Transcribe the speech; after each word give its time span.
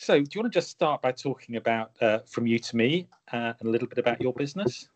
So, 0.00 0.14
do 0.14 0.26
you 0.32 0.40
want 0.40 0.50
to 0.50 0.56
just 0.56 0.70
start 0.70 1.02
by 1.02 1.12
talking 1.12 1.56
about 1.56 1.90
uh, 2.00 2.20
From 2.20 2.46
You 2.46 2.58
to 2.58 2.76
Me 2.76 3.06
uh, 3.34 3.52
and 3.60 3.68
a 3.68 3.70
little 3.70 3.86
bit 3.86 3.98
about 3.98 4.18
your 4.18 4.32
business? 4.32 4.88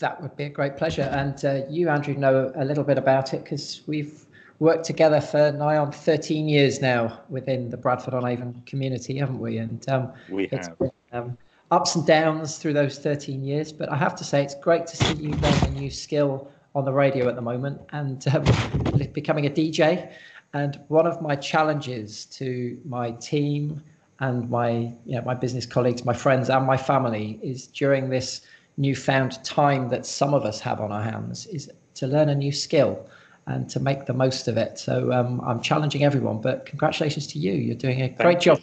That 0.00 0.20
would 0.20 0.36
be 0.36 0.44
a 0.44 0.48
great 0.48 0.76
pleasure. 0.76 1.08
And 1.12 1.44
uh, 1.44 1.60
you, 1.70 1.88
Andrew, 1.88 2.14
know 2.14 2.50
a 2.56 2.64
little 2.64 2.82
bit 2.82 2.98
about 2.98 3.34
it 3.34 3.44
because 3.44 3.82
we've 3.86 4.26
worked 4.58 4.84
together 4.84 5.20
for 5.20 5.52
nigh 5.52 5.76
on 5.76 5.92
13 5.92 6.48
years 6.48 6.80
now 6.80 7.20
within 7.28 7.70
the 7.70 7.76
Bradford 7.76 8.12
on 8.12 8.26
Avon 8.26 8.60
community, 8.66 9.16
haven't 9.16 9.38
we? 9.38 9.58
And 9.58 9.88
um, 9.88 10.12
we 10.28 10.48
have. 10.48 10.76
Been, 10.76 10.90
um, 11.12 11.38
ups 11.70 11.94
and 11.94 12.04
downs 12.04 12.58
through 12.58 12.72
those 12.72 12.98
13 12.98 13.44
years. 13.44 13.72
But 13.72 13.92
I 13.92 13.96
have 13.96 14.16
to 14.16 14.24
say, 14.24 14.42
it's 14.42 14.56
great 14.56 14.88
to 14.88 14.96
see 14.96 15.14
you 15.14 15.30
learn 15.30 15.64
a 15.66 15.70
new 15.70 15.88
skill 15.88 16.50
on 16.74 16.84
the 16.84 16.92
radio 16.92 17.28
at 17.28 17.36
the 17.36 17.42
moment 17.42 17.80
and 17.92 18.26
um, 18.34 18.42
becoming 19.12 19.46
a 19.46 19.50
DJ. 19.50 20.10
And 20.52 20.80
one 20.88 21.06
of 21.06 21.22
my 21.22 21.36
challenges 21.36 22.24
to 22.26 22.76
my 22.84 23.12
team 23.12 23.80
and 24.20 24.48
my 24.50 24.70
you 25.06 25.16
know, 25.16 25.22
my 25.22 25.34
business 25.34 25.66
colleagues, 25.66 26.04
my 26.04 26.12
friends, 26.12 26.50
and 26.50 26.66
my 26.66 26.76
family 26.76 27.40
is 27.42 27.66
during 27.66 28.10
this 28.10 28.42
newfound 28.76 29.42
time 29.44 29.88
that 29.88 30.06
some 30.06 30.32
of 30.34 30.44
us 30.44 30.60
have 30.60 30.80
on 30.80 30.92
our 30.92 31.02
hands 31.02 31.46
is 31.46 31.70
to 31.94 32.06
learn 32.06 32.28
a 32.28 32.34
new 32.34 32.52
skill 32.52 33.06
and 33.46 33.68
to 33.68 33.80
make 33.80 34.06
the 34.06 34.12
most 34.12 34.48
of 34.48 34.56
it. 34.56 34.78
So 34.78 35.12
um, 35.12 35.40
I'm 35.44 35.60
challenging 35.60 36.04
everyone, 36.04 36.40
but 36.40 36.66
congratulations 36.66 37.26
to 37.28 37.38
you. 37.38 37.52
You're 37.52 37.74
doing 37.74 38.02
a 38.02 38.08
great 38.08 38.40
job. 38.40 38.60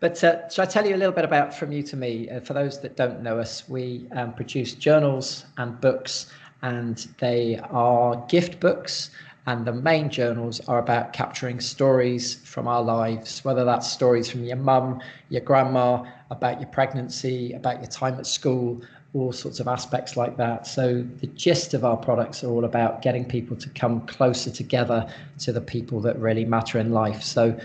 But 0.00 0.22
uh, 0.22 0.48
shall 0.50 0.64
I 0.64 0.66
tell 0.66 0.86
you 0.86 0.94
a 0.94 0.98
little 0.98 1.14
bit 1.14 1.24
about 1.24 1.54
From 1.54 1.72
You 1.72 1.82
to 1.84 1.96
Me? 1.96 2.28
Uh, 2.28 2.40
for 2.40 2.52
those 2.52 2.80
that 2.82 2.96
don't 2.96 3.22
know 3.22 3.38
us, 3.38 3.66
we 3.68 4.06
um, 4.12 4.34
produce 4.34 4.74
journals 4.74 5.46
and 5.56 5.80
books, 5.80 6.26
and 6.62 7.06
they 7.20 7.58
are 7.70 8.16
gift 8.28 8.60
books. 8.60 9.10
And 9.46 9.66
the 9.66 9.72
main 9.72 10.08
journals 10.08 10.60
are 10.68 10.78
about 10.78 11.12
capturing 11.12 11.60
stories 11.60 12.36
from 12.44 12.66
our 12.66 12.82
lives, 12.82 13.44
whether 13.44 13.64
that's 13.64 13.90
stories 13.90 14.30
from 14.30 14.44
your 14.44 14.56
mum, 14.56 15.02
your 15.28 15.42
grandma, 15.42 16.04
about 16.30 16.60
your 16.60 16.70
pregnancy, 16.70 17.52
about 17.52 17.80
your 17.80 17.90
time 17.90 18.14
at 18.18 18.26
school, 18.26 18.80
all 19.12 19.32
sorts 19.32 19.60
of 19.60 19.68
aspects 19.68 20.16
like 20.16 20.36
that. 20.38 20.66
So 20.66 21.06
the 21.20 21.26
gist 21.28 21.74
of 21.74 21.84
our 21.84 21.96
products 21.96 22.42
are 22.42 22.48
all 22.48 22.64
about 22.64 23.02
getting 23.02 23.24
people 23.24 23.56
to 23.56 23.68
come 23.70 24.06
closer 24.06 24.50
together 24.50 25.06
to 25.40 25.52
the 25.52 25.60
people 25.60 26.00
that 26.00 26.18
really 26.18 26.44
matter 26.44 26.78
in 26.78 26.90
life. 26.90 27.22
So 27.22 27.58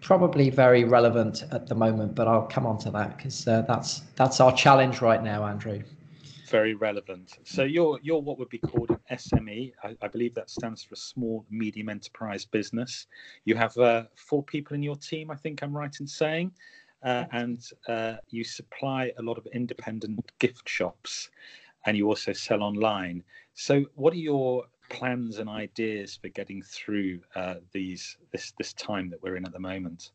probably 0.00 0.50
very 0.50 0.82
relevant 0.82 1.44
at 1.52 1.68
the 1.68 1.74
moment, 1.76 2.14
but 2.16 2.26
I'll 2.26 2.46
come 2.46 2.66
on 2.66 2.78
to 2.78 2.90
that 2.90 3.16
because 3.16 3.46
uh, 3.46 3.62
that's 3.62 4.00
that's 4.16 4.40
our 4.40 4.52
challenge 4.54 5.00
right 5.00 5.22
now, 5.22 5.46
Andrew. 5.46 5.82
Very 6.52 6.74
relevant. 6.74 7.38
So 7.44 7.62
you're 7.62 7.98
you're 8.02 8.20
what 8.20 8.38
would 8.38 8.50
be 8.50 8.58
called 8.58 8.90
an 8.90 9.00
SME. 9.10 9.72
I, 9.82 9.96
I 10.02 10.08
believe 10.08 10.34
that 10.34 10.50
stands 10.50 10.84
for 10.84 10.92
a 10.92 10.98
small 10.98 11.46
medium 11.48 11.88
enterprise 11.88 12.44
business. 12.44 13.06
You 13.46 13.54
have 13.56 13.74
uh, 13.78 14.04
four 14.16 14.42
people 14.42 14.74
in 14.74 14.82
your 14.82 14.96
team. 14.96 15.30
I 15.30 15.34
think 15.34 15.62
I'm 15.62 15.74
right 15.74 15.96
in 15.98 16.06
saying. 16.06 16.52
Uh, 17.02 17.24
and 17.32 17.58
uh, 17.88 18.16
you 18.28 18.44
supply 18.44 19.12
a 19.18 19.22
lot 19.22 19.38
of 19.38 19.46
independent 19.54 20.20
gift 20.38 20.68
shops 20.68 21.30
and 21.86 21.96
you 21.96 22.06
also 22.06 22.34
sell 22.34 22.62
online. 22.62 23.24
So, 23.54 23.86
what 23.94 24.12
are 24.12 24.24
your 24.32 24.64
plans 24.90 25.38
and 25.38 25.48
ideas 25.48 26.18
for 26.20 26.28
getting 26.28 26.60
through 26.62 27.20
uh, 27.34 27.56
these 27.72 28.18
this 28.30 28.52
this 28.58 28.74
time 28.74 29.08
that 29.08 29.22
we're 29.22 29.36
in 29.36 29.46
at 29.46 29.54
the 29.54 29.58
moment? 29.58 30.12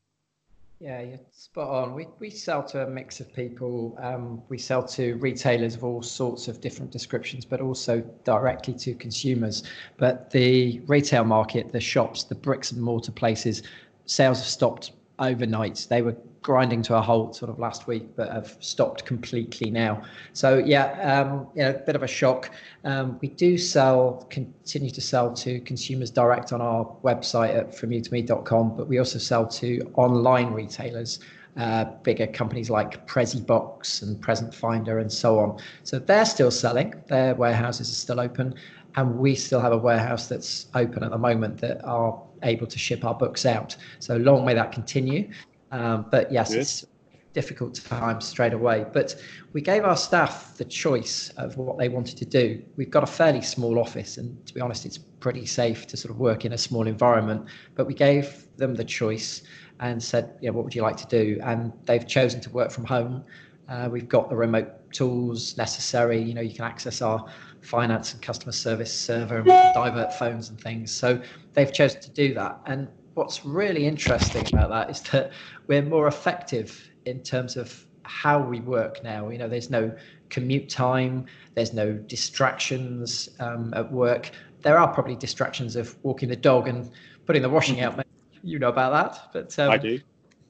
Yeah, 0.79 1.01
you're 1.01 1.19
spot 1.31 1.69
on. 1.69 1.95
We 1.95 2.07
we 2.19 2.29
sell 2.29 2.63
to 2.65 2.85
a 2.85 2.89
mix 2.89 3.19
of 3.19 3.33
people. 3.33 3.97
Um, 3.99 4.43
we 4.47 4.59
sell 4.59 4.83
to 4.89 5.15
retailers 5.15 5.73
of 5.73 5.83
all 5.83 6.03
sorts 6.03 6.47
of 6.47 6.61
different 6.61 6.91
descriptions, 6.91 7.45
but 7.45 7.61
also 7.61 8.01
directly 8.23 8.75
to 8.75 8.93
consumers. 8.93 9.63
But 9.97 10.29
the 10.29 10.79
retail 10.85 11.23
market, 11.23 11.71
the 11.71 11.79
shops, 11.79 12.25
the 12.25 12.35
bricks 12.35 12.71
and 12.71 12.79
mortar 12.79 13.11
places, 13.11 13.63
sales 14.05 14.37
have 14.37 14.47
stopped 14.47 14.91
overnight. 15.19 15.87
They 15.89 16.01
were 16.01 16.15
grinding 16.41 16.81
to 16.81 16.95
a 16.95 17.01
halt 17.01 17.35
sort 17.35 17.49
of 17.49 17.59
last 17.59 17.87
week, 17.87 18.15
but 18.15 18.31
have 18.31 18.55
stopped 18.59 19.05
completely 19.05 19.69
now. 19.69 20.01
So 20.33 20.59
yeah, 20.59 20.85
um, 21.01 21.47
know, 21.55 21.71
a 21.71 21.73
bit 21.73 21.95
of 21.95 22.03
a 22.03 22.07
shock. 22.07 22.51
Um, 22.85 23.17
we 23.21 23.27
do 23.29 23.57
sell, 23.57 24.25
continue 24.29 24.91
to 24.91 25.01
sell 25.01 25.33
to 25.33 25.59
consumers 25.61 26.09
direct 26.09 26.53
on 26.53 26.61
our 26.61 26.85
website 27.03 27.55
at 27.55 27.71
fromyoutome.com, 27.71 28.77
but 28.77 28.87
we 28.87 28.97
also 28.97 29.19
sell 29.19 29.45
to 29.47 29.91
online 29.95 30.53
retailers. 30.53 31.19
Uh, 31.57 31.85
bigger 32.03 32.27
companies 32.27 32.69
like 32.69 33.07
Prezzybox 33.07 34.03
and 34.03 34.21
Present 34.21 34.53
Finder 34.53 34.99
and 34.99 35.11
so 35.11 35.39
on. 35.39 35.57
So 35.83 35.97
they're 35.97 36.23
still 36.23 36.51
selling. 36.51 36.93
Their 37.07 37.33
warehouses 37.33 37.89
are 37.89 37.95
still 37.95 38.19
open, 38.19 38.53
and 38.95 39.17
we 39.17 39.33
still 39.33 39.59
have 39.59 39.71
a 39.71 39.77
warehouse 39.77 40.27
that's 40.27 40.67
open 40.75 41.03
at 41.03 41.09
the 41.09 41.17
moment 41.17 41.59
that 41.61 41.83
are 41.83 42.21
able 42.43 42.67
to 42.67 42.79
ship 42.79 43.03
our 43.05 43.15
books 43.15 43.45
out. 43.45 43.75
So 43.99 44.17
long 44.17 44.45
may 44.45 44.53
that 44.53 44.71
continue. 44.71 45.29
Um, 45.71 46.05
but 46.09 46.31
yes, 46.31 46.51
Good. 46.51 46.59
it's 46.59 46.85
difficult 47.33 47.75
time 47.75 48.19
straight 48.19 48.53
away. 48.53 48.83
But 48.91 49.15
we 49.53 49.61
gave 49.61 49.83
our 49.83 49.95
staff 49.95 50.57
the 50.57 50.65
choice 50.65 51.29
of 51.37 51.55
what 51.55 51.77
they 51.77 51.87
wanted 51.87 52.17
to 52.17 52.25
do. 52.25 52.63
We've 52.77 52.89
got 52.89 53.03
a 53.03 53.11
fairly 53.21 53.41
small 53.41 53.77
office, 53.77 54.17
and 54.17 54.27
to 54.47 54.53
be 54.53 54.59
honest, 54.59 54.85
it's 54.87 54.97
pretty 54.97 55.45
safe 55.45 55.85
to 55.87 55.97
sort 55.97 56.11
of 56.11 56.19
work 56.19 56.45
in 56.45 56.53
a 56.53 56.57
small 56.57 56.87
environment. 56.87 57.45
But 57.75 57.85
we 57.85 57.93
gave 57.93 58.47
them 58.57 58.73
the 58.73 58.83
choice 58.83 59.43
and 59.79 60.01
said, 60.01 60.25
"Yeah, 60.41 60.49
what 60.49 60.63
would 60.63 60.73
you 60.73 60.81
like 60.81 60.97
to 60.97 61.07
do?" 61.07 61.39
And 61.43 61.71
they've 61.85 62.07
chosen 62.07 62.41
to 62.41 62.49
work 62.49 62.71
from 62.71 62.85
home. 62.85 63.23
Uh, 63.69 63.87
we've 63.91 64.09
got 64.09 64.29
the 64.29 64.35
remote 64.35 64.69
tools 64.91 65.57
necessary. 65.57 66.19
You 66.19 66.33
know, 66.33 66.41
you 66.41 66.55
can 66.55 66.65
access 66.65 67.01
our 67.01 67.23
finance 67.67 68.13
and 68.13 68.21
customer 68.21 68.53
service 68.53 68.93
server 68.93 69.39
and 69.39 69.47
divert 69.73 70.13
phones 70.13 70.49
and 70.49 70.59
things. 70.59 70.89
So 70.89 71.21
they've 71.53 71.73
chosen 71.73 71.99
to 72.01 72.09
do 72.11 72.33
that. 72.33 72.61
And 72.65 72.87
what's 73.15 73.43
really 73.45 73.85
interesting 73.85 74.45
about 74.45 74.69
that 74.69 74.89
is 74.89 75.01
that 75.11 75.31
we're 75.67 75.81
more 75.81 76.07
effective 76.07 76.89
in 77.05 77.21
terms 77.23 77.57
of 77.57 77.85
how 78.03 78.39
we 78.39 78.61
work 78.61 79.03
now. 79.03 79.27
You 79.27 79.37
know, 79.37 79.49
there's 79.49 79.69
no 79.69 79.93
commute 80.29 80.69
time, 80.69 81.25
there's 81.55 81.73
no 81.73 81.91
distractions 81.93 83.29
um, 83.41 83.73
at 83.75 83.91
work. 83.91 84.31
There 84.61 84.77
are 84.77 84.87
probably 84.93 85.17
distractions 85.17 85.75
of 85.75 85.97
walking 86.03 86.29
the 86.29 86.37
dog 86.37 86.69
and 86.69 86.89
putting 87.25 87.41
the 87.41 87.49
washing 87.49 87.81
out. 87.81 88.05
You 88.43 88.59
know 88.59 88.69
about 88.69 88.93
that, 88.93 89.33
but 89.33 89.59
um, 89.59 89.71
I 89.71 89.77
do. 89.77 89.99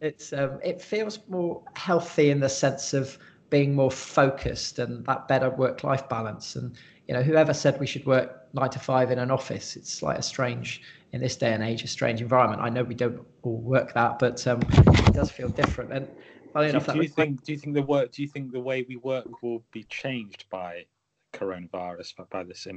It's 0.01 0.33
um, 0.33 0.59
it 0.63 0.79
feels 0.79 1.19
more 1.27 1.63
healthy 1.75 2.29
in 2.29 2.39
the 2.39 2.49
sense 2.49 2.93
of 2.93 3.17
being 3.49 3.73
more 3.73 3.89
focused 3.89 4.77
and 4.77 5.03
that 5.05 5.27
better 5.27 5.49
work-life 5.49 6.07
balance. 6.09 6.55
And 6.55 6.77
you 7.07 7.13
know, 7.13 7.23
whoever 7.23 7.53
said 7.53 7.79
we 7.79 7.87
should 7.87 8.05
work 8.05 8.47
nine 8.53 8.69
to 8.69 8.79
five 8.79 9.11
in 9.11 9.19
an 9.19 9.31
office, 9.31 9.75
it's 9.77 10.01
like 10.01 10.17
a 10.17 10.21
strange 10.21 10.81
in 11.13 11.21
this 11.21 11.37
day 11.37 11.53
and 11.53 11.63
age, 11.63 11.83
a 11.83 11.87
strange 11.87 12.21
environment. 12.21 12.61
I 12.61 12.69
know 12.69 12.83
we 12.83 12.95
don't 12.95 13.25
all 13.43 13.61
work 13.61 13.93
that, 13.93 14.19
but 14.19 14.45
um, 14.45 14.59
it 14.69 15.13
does 15.13 15.31
feel 15.31 15.47
different. 15.47 15.93
And 15.93 16.07
funny 16.51 16.67
do, 16.67 16.69
enough, 16.71 16.91
do 16.91 17.01
you 17.01 17.07
think 17.07 17.43
do 17.43 17.53
you 17.53 17.57
think 17.57 17.75
the 17.75 17.81
work 17.81 18.11
do 18.11 18.21
you 18.21 18.27
think 18.27 18.51
the 18.51 18.59
way 18.59 18.85
we 18.87 18.97
work 18.97 19.41
will 19.41 19.63
be 19.71 19.83
changed 19.83 20.45
by 20.49 20.85
coronavirus 21.33 22.13
by 22.29 22.43
this 22.43 22.67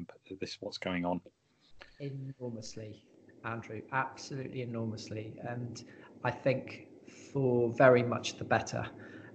this 0.40 0.58
what's 0.60 0.78
going 0.78 1.04
on? 1.04 1.20
Enormously, 1.98 3.02
Andrew, 3.44 3.82
absolutely 3.92 4.62
enormously, 4.62 5.34
and 5.48 5.82
I 6.22 6.30
think 6.30 6.86
for 7.32 7.72
very 7.76 8.04
much 8.04 8.38
the 8.38 8.44
better. 8.44 8.86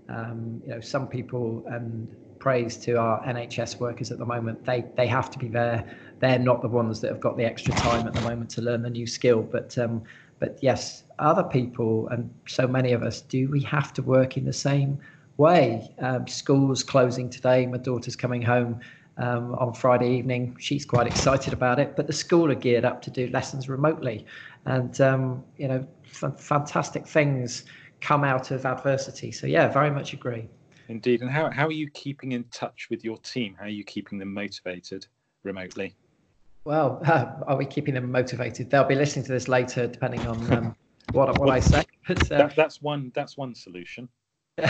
Um, 0.07 0.61
you 0.63 0.69
know, 0.69 0.79
some 0.79 1.07
people 1.07 1.63
and 1.67 2.07
praise 2.45 2.77
to 2.77 2.93
our 2.93 3.23
NHS 3.23 3.79
workers 3.79 4.11
at 4.11 4.19
the 4.19 4.25
moment. 4.25 4.63
They 4.65 4.85
they 4.95 5.07
have 5.07 5.31
to 5.31 5.39
be 5.39 5.47
there. 5.47 5.83
They're 6.19 6.37
not 6.37 6.61
the 6.61 6.67
ones 6.67 7.01
that 7.01 7.09
have 7.09 7.19
got 7.19 7.37
the 7.37 7.43
extra 7.43 7.73
time 7.73 8.05
at 8.05 8.13
the 8.13 8.21
moment 8.21 8.51
to 8.51 8.61
learn 8.61 8.83
the 8.83 8.89
new 8.91 9.07
skill. 9.07 9.41
But 9.41 9.75
um, 9.79 10.03
but 10.37 10.59
yes, 10.61 11.05
other 11.17 11.41
people 11.41 12.07
and 12.09 12.31
so 12.45 12.67
many 12.67 12.91
of 12.91 13.01
us 13.01 13.21
do. 13.21 13.49
We 13.49 13.61
have 13.61 13.93
to 13.93 14.03
work 14.03 14.37
in 14.37 14.45
the 14.45 14.53
same 14.53 14.99
way. 15.37 15.89
Um, 15.97 16.27
schools 16.27 16.83
closing 16.83 17.31
today. 17.31 17.65
My 17.65 17.79
daughter's 17.79 18.15
coming 18.15 18.43
home 18.43 18.79
um, 19.17 19.55
on 19.55 19.73
Friday 19.73 20.11
evening. 20.15 20.55
She's 20.59 20.85
quite 20.85 21.07
excited 21.07 21.51
about 21.51 21.79
it. 21.79 21.95
But 21.95 22.05
the 22.05 22.13
school 22.13 22.51
are 22.51 22.61
geared 22.65 22.85
up 22.85 23.01
to 23.05 23.09
do 23.09 23.27
lessons 23.29 23.67
remotely, 23.67 24.23
and 24.65 25.01
um, 25.01 25.43
you 25.57 25.67
know, 25.67 25.87
f- 26.21 26.39
fantastic 26.39 27.07
things 27.07 27.63
come 28.01 28.23
out 28.23 28.51
of 28.51 28.67
adversity. 28.67 29.31
So 29.31 29.47
yeah, 29.47 29.67
very 29.67 29.89
much 29.89 30.13
agree. 30.13 30.47
Indeed. 30.87 31.21
And 31.21 31.29
how, 31.29 31.49
how 31.49 31.67
are 31.67 31.71
you 31.71 31.89
keeping 31.89 32.33
in 32.33 32.43
touch 32.45 32.87
with 32.89 33.03
your 33.03 33.17
team? 33.17 33.55
How 33.57 33.65
are 33.65 33.69
you 33.69 33.83
keeping 33.83 34.19
them 34.19 34.33
motivated 34.33 35.07
remotely? 35.43 35.95
Well, 36.65 37.01
uh, 37.05 37.27
are 37.47 37.57
we 37.57 37.65
keeping 37.65 37.93
them 37.93 38.11
motivated? 38.11 38.69
They'll 38.69 38.83
be 38.83 38.95
listening 38.95 39.25
to 39.25 39.31
this 39.31 39.47
later, 39.47 39.87
depending 39.87 40.27
on 40.27 40.51
um, 40.51 40.75
what 41.11 41.27
what 41.29 41.39
well, 41.39 41.51
I 41.51 41.59
say. 41.59 41.85
But, 42.07 42.31
uh, 42.31 42.37
that, 42.37 42.55
that's 42.55 42.81
one 42.81 43.11
that's 43.15 43.37
one 43.37 43.55
solution. 43.55 44.09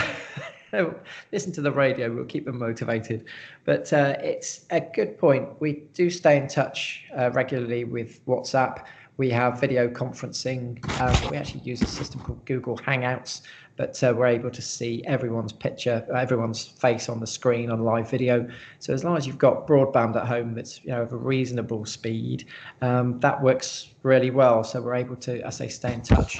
listen 1.32 1.52
to 1.52 1.60
the 1.60 1.72
radio. 1.72 2.12
We'll 2.12 2.24
keep 2.24 2.44
them 2.44 2.58
motivated. 2.58 3.26
But 3.64 3.92
uh, 3.92 4.16
it's 4.22 4.66
a 4.70 4.80
good 4.80 5.18
point. 5.18 5.60
We 5.60 5.84
do 5.94 6.10
stay 6.10 6.36
in 6.36 6.48
touch 6.48 7.04
uh, 7.16 7.30
regularly 7.32 7.84
with 7.84 8.24
WhatsApp. 8.26 8.84
We 9.18 9.30
have 9.30 9.58
video 9.58 9.88
conferencing. 9.88 10.78
Um, 11.00 11.30
we 11.30 11.38
actually 11.38 11.60
use 11.60 11.80
a 11.80 11.86
system 11.86 12.20
called 12.20 12.44
Google 12.44 12.76
Hangouts, 12.76 13.40
but 13.76 14.02
uh, 14.02 14.12
we're 14.14 14.26
able 14.26 14.50
to 14.50 14.60
see 14.60 15.02
everyone's 15.06 15.52
picture, 15.52 16.06
everyone's 16.14 16.66
face 16.66 17.08
on 17.08 17.20
the 17.20 17.26
screen 17.26 17.70
on 17.70 17.80
live 17.82 18.10
video. 18.10 18.46
So 18.78 18.92
as 18.92 19.04
long 19.04 19.16
as 19.16 19.26
you've 19.26 19.38
got 19.38 19.66
broadband 19.66 20.16
at 20.16 20.26
home 20.26 20.54
that's 20.54 20.84
you 20.84 20.90
know 20.90 21.02
of 21.02 21.12
a 21.12 21.16
reasonable 21.16 21.86
speed, 21.86 22.46
um, 22.82 23.18
that 23.20 23.42
works 23.42 23.88
really 24.02 24.30
well. 24.30 24.62
So 24.64 24.82
we're 24.82 24.96
able 24.96 25.16
to, 25.16 25.46
I 25.46 25.50
say, 25.50 25.68
stay 25.68 25.94
in 25.94 26.02
touch. 26.02 26.38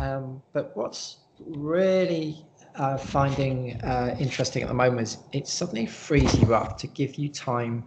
Um, 0.00 0.42
but 0.52 0.76
what's 0.76 1.18
really 1.38 2.44
uh, 2.74 2.96
finding 2.96 3.80
uh, 3.82 4.16
interesting 4.18 4.62
at 4.62 4.68
the 4.68 4.74
moment 4.74 5.02
is 5.02 5.18
it 5.32 5.46
suddenly 5.46 5.86
frees 5.86 6.36
you 6.40 6.54
up 6.54 6.76
to 6.78 6.88
give 6.88 7.14
you 7.14 7.28
time 7.28 7.84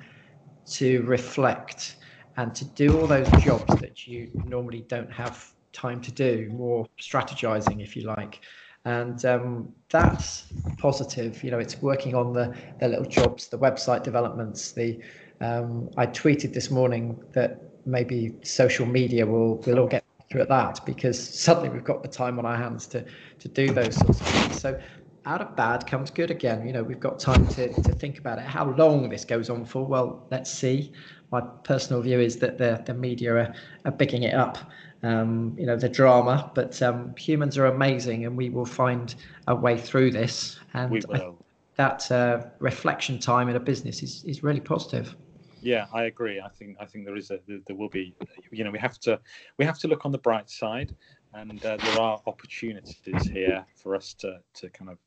to 0.65 1.01
reflect 1.01 1.95
and 2.39 2.55
to 2.55 2.63
do 2.63 2.97
all 2.97 3.05
those 3.05 3.29
jobs 3.43 3.81
that 3.81 4.07
you 4.07 4.31
normally 4.45 4.85
don't 4.87 5.11
have 5.11 5.53
time 5.73 5.99
to 5.99 6.09
do, 6.09 6.49
more 6.53 6.87
strategizing, 6.97 7.83
if 7.83 7.97
you 7.97 8.03
like. 8.03 8.39
And 8.85 9.23
um, 9.25 9.73
that's 9.89 10.45
positive. 10.77 11.43
You 11.43 11.51
know, 11.51 11.59
it's 11.59 11.81
working 11.81 12.15
on 12.15 12.31
the, 12.31 12.55
the 12.79 12.87
little 12.87 13.03
jobs, 13.03 13.49
the 13.49 13.59
website 13.59 14.03
developments. 14.03 14.71
The 14.71 15.01
um, 15.41 15.89
I 15.97 16.07
tweeted 16.07 16.53
this 16.53 16.71
morning 16.71 17.21
that 17.33 17.61
maybe 17.85 18.33
social 18.43 18.85
media 18.85 19.25
will 19.25 19.57
will 19.65 19.79
all 19.79 19.87
get 19.87 20.05
through 20.31 20.41
at 20.41 20.47
that 20.47 20.79
because 20.85 21.19
suddenly 21.19 21.67
we've 21.67 21.83
got 21.83 22.03
the 22.03 22.09
time 22.09 22.39
on 22.39 22.45
our 22.45 22.55
hands 22.55 22.87
to 22.87 23.03
to 23.39 23.47
do 23.49 23.67
those 23.73 23.95
sorts 23.95 24.21
of 24.21 24.27
things. 24.27 24.61
So 24.61 24.79
out 25.25 25.41
of 25.41 25.55
bad 25.55 25.85
comes 25.85 26.09
good 26.11 26.31
again. 26.31 26.65
You 26.65 26.73
know, 26.73 26.83
we've 26.83 26.99
got 26.99 27.19
time 27.19 27.47
to, 27.49 27.73
to 27.73 27.91
think 27.93 28.17
about 28.17 28.39
it. 28.39 28.45
How 28.45 28.71
long 28.71 29.09
this 29.09 29.25
goes 29.25 29.49
on 29.49 29.65
for, 29.65 29.85
well, 29.85 30.25
let's 30.31 30.51
see. 30.51 30.91
My 31.31 31.41
personal 31.41 32.01
view 32.01 32.19
is 32.19 32.37
that 32.37 32.57
the, 32.57 32.81
the 32.85 32.93
media 32.93 33.35
are, 33.35 33.53
are 33.85 33.91
bigging 33.91 34.23
it 34.23 34.33
up, 34.33 34.57
um, 35.03 35.55
you 35.57 35.65
know, 35.65 35.75
the 35.75 35.89
drama, 35.89 36.51
but 36.55 36.81
um, 36.81 37.15
humans 37.15 37.57
are 37.57 37.67
amazing 37.67 38.25
and 38.25 38.35
we 38.35 38.49
will 38.49 38.65
find 38.65 39.15
a 39.47 39.55
way 39.55 39.77
through 39.77 40.11
this. 40.11 40.59
And 40.73 40.91
we 40.91 41.01
will. 41.07 41.37
that 41.75 42.11
uh, 42.11 42.45
reflection 42.59 43.19
time 43.19 43.49
in 43.49 43.55
a 43.55 43.59
business 43.59 44.01
is, 44.01 44.23
is 44.25 44.43
really 44.43 44.61
positive. 44.61 45.15
Yeah, 45.61 45.87
I 45.93 46.03
agree. 46.03 46.39
I 46.39 46.47
think 46.47 46.77
I 46.79 46.85
think 46.85 47.05
there 47.05 47.17
is 47.17 47.31
a 47.31 47.39
there 47.45 47.75
will 47.75 47.89
be, 47.89 48.15
you 48.49 48.63
know, 48.63 48.71
we 48.71 48.79
have 48.79 48.97
to 48.99 49.19
we 49.57 49.65
have 49.65 49.77
to 49.79 49.89
look 49.89 50.05
on 50.05 50.13
the 50.13 50.17
bright 50.17 50.49
side, 50.49 50.95
and 51.33 51.63
uh, 51.65 51.75
there 51.75 51.99
are 51.99 52.21
opportunities 52.27 53.27
here 53.27 53.65
for 53.75 53.93
us 53.93 54.13
to 54.15 54.39
to 54.53 54.69
kind 54.69 54.89
of 54.89 54.97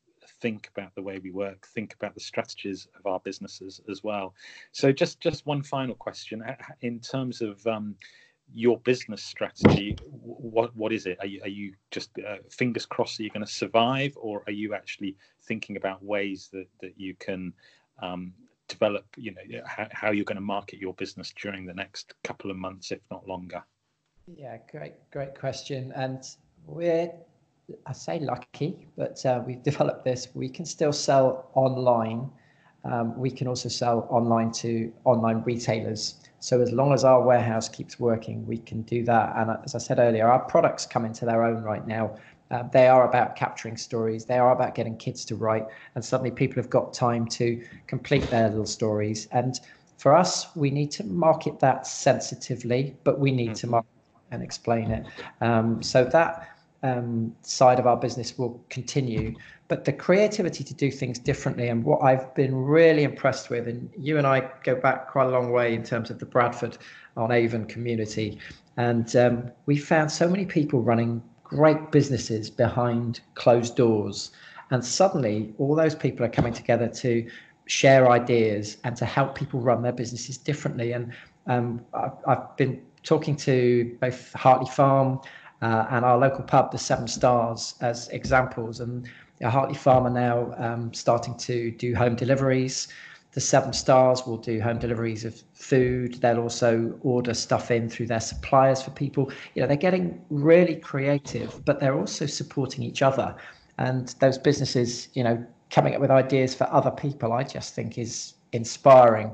think 0.43 0.69
about 0.75 0.93
the 0.93 1.01
way 1.01 1.19
we 1.19 1.31
work, 1.31 1.65
think 1.73 1.93
about 1.93 2.13
the 2.13 2.19
strategies 2.19 2.85
of 2.99 3.05
our 3.05 3.19
businesses 3.21 3.79
as 3.89 4.03
well. 4.03 4.35
So, 4.73 4.91
just 4.91 5.21
just 5.21 5.45
one 5.45 5.63
final 5.63 5.95
question 5.95 6.43
in 6.81 6.99
terms 6.99 7.41
of 7.41 7.65
um, 7.65 7.95
your 8.53 8.77
business 8.79 9.23
strategy. 9.23 9.97
What 10.11 10.75
what 10.75 10.91
is 10.91 11.05
it? 11.05 11.17
Are 11.21 11.25
you, 11.25 11.41
are 11.43 11.55
you 11.59 11.73
just 11.91 12.09
uh, 12.19 12.37
fingers 12.49 12.85
crossed 12.85 13.17
that 13.17 13.23
you're 13.23 13.37
going 13.39 13.45
to 13.45 13.51
survive, 13.51 14.13
or 14.17 14.43
are 14.45 14.51
you 14.51 14.75
actually 14.75 15.15
thinking 15.47 15.77
about 15.77 16.03
ways 16.03 16.49
that 16.51 16.67
that 16.81 16.93
you 16.97 17.15
can 17.15 17.53
um, 18.01 18.33
develop? 18.67 19.05
You 19.15 19.31
know 19.35 19.61
how, 19.65 19.87
how 19.91 20.11
you're 20.11 20.25
going 20.25 20.43
to 20.43 20.51
market 20.57 20.77
your 20.77 20.93
business 20.93 21.33
during 21.41 21.65
the 21.65 21.73
next 21.73 22.13
couple 22.25 22.51
of 22.51 22.57
months, 22.57 22.91
if 22.91 22.99
not 23.09 23.25
longer. 23.27 23.63
Yeah, 24.27 24.57
great, 24.69 24.93
great 25.11 25.39
question. 25.39 25.93
And 25.95 26.21
we're 26.65 27.11
I 27.85 27.93
say 27.93 28.19
lucky, 28.19 28.87
but 28.97 29.25
uh, 29.25 29.41
we've 29.45 29.63
developed 29.71 30.05
this. 30.05 30.29
We 30.33 30.49
can 30.49 30.65
still 30.65 30.93
sell 30.93 31.49
online. 31.53 32.29
Um, 32.85 33.17
we 33.17 33.31
can 33.31 33.47
also 33.47 33.69
sell 33.69 34.07
online 34.09 34.51
to 34.53 34.91
online 35.05 35.41
retailers. 35.43 36.15
So 36.39 36.59
as 36.61 36.71
long 36.71 36.93
as 36.93 37.05
our 37.05 37.21
warehouse 37.21 37.69
keeps 37.69 37.99
working, 37.99 38.45
we 38.45 38.57
can 38.57 38.81
do 38.81 39.03
that. 39.05 39.33
And 39.37 39.49
uh, 39.49 39.57
as 39.63 39.75
I 39.75 39.77
said 39.77 39.99
earlier, 39.99 40.27
our 40.27 40.39
products 40.39 40.85
come 40.85 41.05
into 41.05 41.25
their 41.25 41.43
own 41.43 41.63
right 41.63 41.87
now. 41.87 42.17
Uh, 42.51 42.63
they 42.71 42.87
are 42.87 43.07
about 43.07 43.35
capturing 43.35 43.77
stories. 43.77 44.25
They 44.25 44.37
are 44.37 44.51
about 44.51 44.75
getting 44.75 44.97
kids 44.97 45.23
to 45.25 45.35
write. 45.35 45.65
And 45.95 46.03
suddenly 46.03 46.31
people 46.31 46.61
have 46.61 46.69
got 46.69 46.93
time 46.93 47.25
to 47.27 47.63
complete 47.87 48.29
their 48.29 48.49
little 48.49 48.65
stories. 48.65 49.27
And 49.31 49.59
for 49.97 50.13
us, 50.13 50.53
we 50.55 50.69
need 50.69 50.91
to 50.91 51.05
market 51.05 51.59
that 51.61 51.87
sensitively, 51.87 52.95
but 53.05 53.19
we 53.19 53.31
need 53.31 53.51
mm-hmm. 53.51 53.67
to 53.67 53.67
market 53.67 53.89
and 54.31 54.43
explain 54.43 54.91
it. 54.91 55.05
Um, 55.41 55.81
so 55.81 56.03
that 56.05 56.49
um, 56.83 57.35
side 57.41 57.79
of 57.79 57.87
our 57.87 57.97
business 57.97 58.37
will 58.37 58.63
continue. 58.69 59.33
But 59.69 59.85
the 59.85 59.93
creativity 59.93 60.63
to 60.63 60.73
do 60.73 60.91
things 60.91 61.17
differently, 61.17 61.69
and 61.69 61.83
what 61.83 62.03
I've 62.03 62.33
been 62.35 62.55
really 62.55 63.03
impressed 63.03 63.49
with, 63.49 63.67
and 63.67 63.89
you 63.97 64.17
and 64.17 64.27
I 64.27 64.51
go 64.63 64.75
back 64.75 65.09
quite 65.09 65.27
a 65.27 65.29
long 65.29 65.51
way 65.51 65.73
in 65.73 65.83
terms 65.83 66.11
of 66.11 66.19
the 66.19 66.25
Bradford 66.25 66.77
on 67.17 67.31
Avon 67.31 67.65
community, 67.65 68.37
and 68.77 69.15
um, 69.15 69.51
we 69.65 69.77
found 69.77 70.11
so 70.11 70.27
many 70.27 70.45
people 70.45 70.81
running 70.81 71.23
great 71.43 71.91
businesses 71.91 72.49
behind 72.49 73.21
closed 73.35 73.75
doors. 73.75 74.31
And 74.71 74.83
suddenly, 74.83 75.53
all 75.59 75.75
those 75.75 75.93
people 75.95 76.25
are 76.25 76.29
coming 76.29 76.53
together 76.53 76.87
to 76.87 77.29
share 77.65 78.09
ideas 78.09 78.77
and 78.83 78.95
to 78.97 79.05
help 79.05 79.35
people 79.35 79.59
run 79.59 79.83
their 79.83 79.91
businesses 79.91 80.37
differently. 80.37 80.93
And 80.93 81.13
um, 81.47 81.85
I've, 81.93 82.11
I've 82.27 82.57
been 82.57 82.81
talking 83.03 83.35
to 83.35 83.95
both 84.01 84.33
Hartley 84.33 84.69
Farm 84.69 85.19
uh, 85.63 85.87
and 85.91 86.03
our 86.03 86.17
local 86.17 86.43
pub, 86.43 86.71
the 86.71 86.77
Seven 86.77 87.07
Stars, 87.07 87.75
as 87.79 88.09
examples. 88.09 88.81
And 88.81 89.09
Hartley 89.41 89.75
Farm 89.75 90.05
are 90.05 90.09
now 90.09 90.53
um, 90.57 90.93
starting 90.93 91.35
to 91.37 91.71
do 91.71 91.95
home 91.95 92.15
deliveries. 92.15 92.89
The 93.31 93.39
Seven 93.39 93.71
Stars 93.71 94.27
will 94.27 94.37
do 94.37 94.59
home 94.61 94.77
deliveries 94.77 95.23
of 95.23 95.41
food. 95.53 96.15
They'll 96.15 96.39
also 96.39 96.99
order 97.01 97.33
stuff 97.33 97.71
in 97.71 97.89
through 97.89 98.07
their 98.07 98.19
suppliers 98.19 98.81
for 98.81 98.91
people. 98.91 99.31
You 99.55 99.61
know, 99.61 99.67
they're 99.67 99.77
getting 99.77 100.21
really 100.29 100.75
creative, 100.75 101.63
but 101.63 101.79
they're 101.79 101.97
also 101.97 102.25
supporting 102.25 102.83
each 102.83 103.01
other. 103.01 103.33
And 103.77 104.09
those 104.19 104.37
businesses, 104.37 105.07
you 105.13 105.23
know, 105.23 105.43
coming 105.71 105.95
up 105.95 106.01
with 106.01 106.11
ideas 106.11 106.53
for 106.53 106.71
other 106.71 106.91
people, 106.91 107.31
I 107.31 107.43
just 107.43 107.73
think 107.73 107.97
is 107.97 108.33
inspiring. 108.51 109.33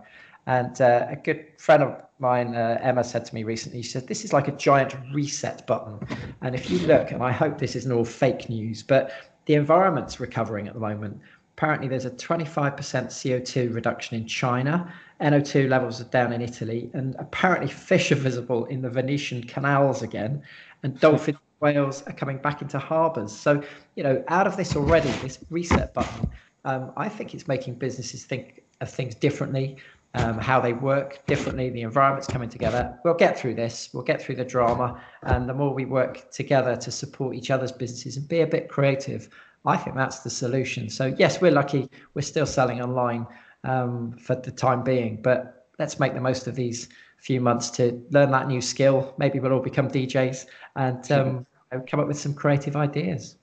And 0.50 0.81
uh, 0.81 1.06
a 1.07 1.16
good 1.16 1.46
friend 1.60 1.84
of 1.84 2.01
mine, 2.18 2.56
uh, 2.56 2.80
Emma, 2.81 3.04
said 3.04 3.24
to 3.25 3.36
me 3.36 3.44
recently, 3.44 3.84
she 3.84 3.90
said, 3.92 4.07
This 4.07 4.25
is 4.25 4.34
like 4.34 4.48
a 4.48 4.51
giant 4.54 4.96
reset 5.13 5.68
button. 5.68 6.00
And 6.42 6.56
if 6.56 6.72
you 6.72 6.80
look, 6.88 7.12
and 7.12 7.22
I 7.22 7.31
hope 7.31 7.60
this 7.60 7.75
isn't 7.75 7.92
all 7.92 8.04
fake 8.04 8.50
news, 8.50 8.81
but 8.81 9.12
the 9.46 9.54
environment's 9.54 10.19
recovering 10.19 10.68
at 10.68 10.74
the 10.74 10.80
moment. 10.80 11.22
Apparently, 11.56 11.88
there's 11.88 12.06
a 12.06 12.10
25% 12.10 12.50
CO2 12.50 13.75
reduction 13.75 14.18
in 14.18 14.25
China. 14.25 14.92
NO2 15.22 15.69
levels 15.69 16.01
are 16.01 16.06
down 16.06 16.34
in 16.34 16.42
Italy. 16.42 16.90
And 16.94 17.16
apparently, 17.19 17.69
fish 17.69 18.12
are 18.12 18.16
visible 18.16 18.66
in 18.66 18.81
the 18.81 18.90
Venetian 18.90 19.44
canals 19.44 20.01
again. 20.01 20.42
And 20.81 21.00
dolphin 21.00 21.38
whales 21.60 22.01
are 22.07 22.13
coming 22.13 22.40
back 22.40 22.63
into 22.63 22.80
harbours. 22.80 23.31
So, 23.31 23.62
you 23.96 24.01
know, 24.01 24.24
out 24.30 24.48
of 24.48 24.57
this 24.57 24.75
already, 24.75 25.12
this 25.22 25.38
reset 25.51 25.94
button, 25.94 26.28
um, 26.66 26.92
I 26.98 27.07
think 27.07 27.36
it's 27.36 27.48
making 27.48 27.75
businesses 27.75 28.25
think 28.25 28.63
of 28.81 28.90
things 28.90 29.13
differently 29.13 29.78
um, 30.16 30.40
how 30.40 30.60
they 30.60 30.74
work 30.74 31.26
differently, 31.28 31.70
the 31.70 31.82
environment's 31.82 32.28
coming 32.28 32.50
together. 32.50 32.98
We'll 33.04 33.14
get 33.14 33.40
through 33.40 33.56
this, 33.56 33.90
we'll 33.94 34.04
get 34.04 34.22
through 34.22 34.36
the 34.36 34.46
drama. 34.46 35.02
And 35.24 35.48
the 35.48 35.54
more 35.54 35.74
we 35.74 35.86
work 35.86 36.32
together 36.32 36.76
to 36.76 36.92
support 36.92 37.36
each 37.36 37.52
other's 37.52 37.72
businesses 37.72 38.18
and 38.18 38.28
be 38.28 38.42
a 38.42 38.48
bit 38.48 38.70
creative, 38.70 39.30
I 39.66 39.78
think 39.78 39.96
that's 39.96 40.20
the 40.20 40.30
solution. 40.30 40.89
So, 40.89 41.13
yes, 41.18 41.42
we're 41.42 41.51
lucky, 41.51 41.89
we're 42.13 42.22
still 42.22 42.46
selling 42.46 42.82
online 42.82 43.28
um, 43.63 44.13
for 44.13 44.36
the 44.36 44.51
time 44.51 44.84
being, 44.84 45.22
but 45.22 45.68
let's 45.78 46.00
make 46.00 46.13
the 46.13 46.22
most 46.22 46.48
of 46.48 46.56
these 46.56 46.89
few 47.18 47.42
months 47.42 47.70
to 47.72 48.01
learn 48.12 48.32
that 48.32 48.48
new 48.48 48.62
skill. 48.62 49.13
Maybe 49.18 49.39
we'll 49.39 49.54
all 49.54 49.60
become 49.60 49.89
DJs 49.89 50.46
and 50.75 51.12
um, 51.12 51.46
come 51.88 52.00
up 52.00 52.08
with 52.08 52.20
some 52.20 52.34
creative 52.34 52.75
ideas. 52.75 53.36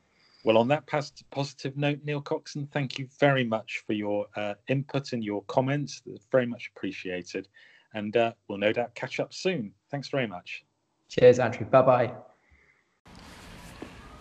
Well, 0.47 0.59
on 0.59 0.69
that 0.69 0.87
positive 0.87 1.77
note, 1.77 1.99
Neil 2.05 2.21
Coxon, 2.21 2.69
thank 2.73 3.01
you 3.01 3.09
very 3.19 3.43
much 3.43 3.83
for 3.85 3.95
your 3.95 4.27
uh, 4.37 4.55
input 4.69 5.13
and 5.13 5.25
your 5.25 5.43
comments. 5.49 6.03
Very 6.31 6.47
much 6.47 6.71
appreciated. 6.77 7.49
And 7.95 8.17
uh, 8.17 8.33
we'll 8.47 8.59
no 8.59 8.71
doubt 8.73 8.95
catch 8.95 9.19
up 9.19 9.35
soon. 9.35 9.73
Thanks 9.91 10.07
very 10.07 10.29
much. 10.29 10.65
Cheers, 11.09 11.41
Andrew. 11.41 11.67
Bye 11.67 11.83
bye. 11.83 12.13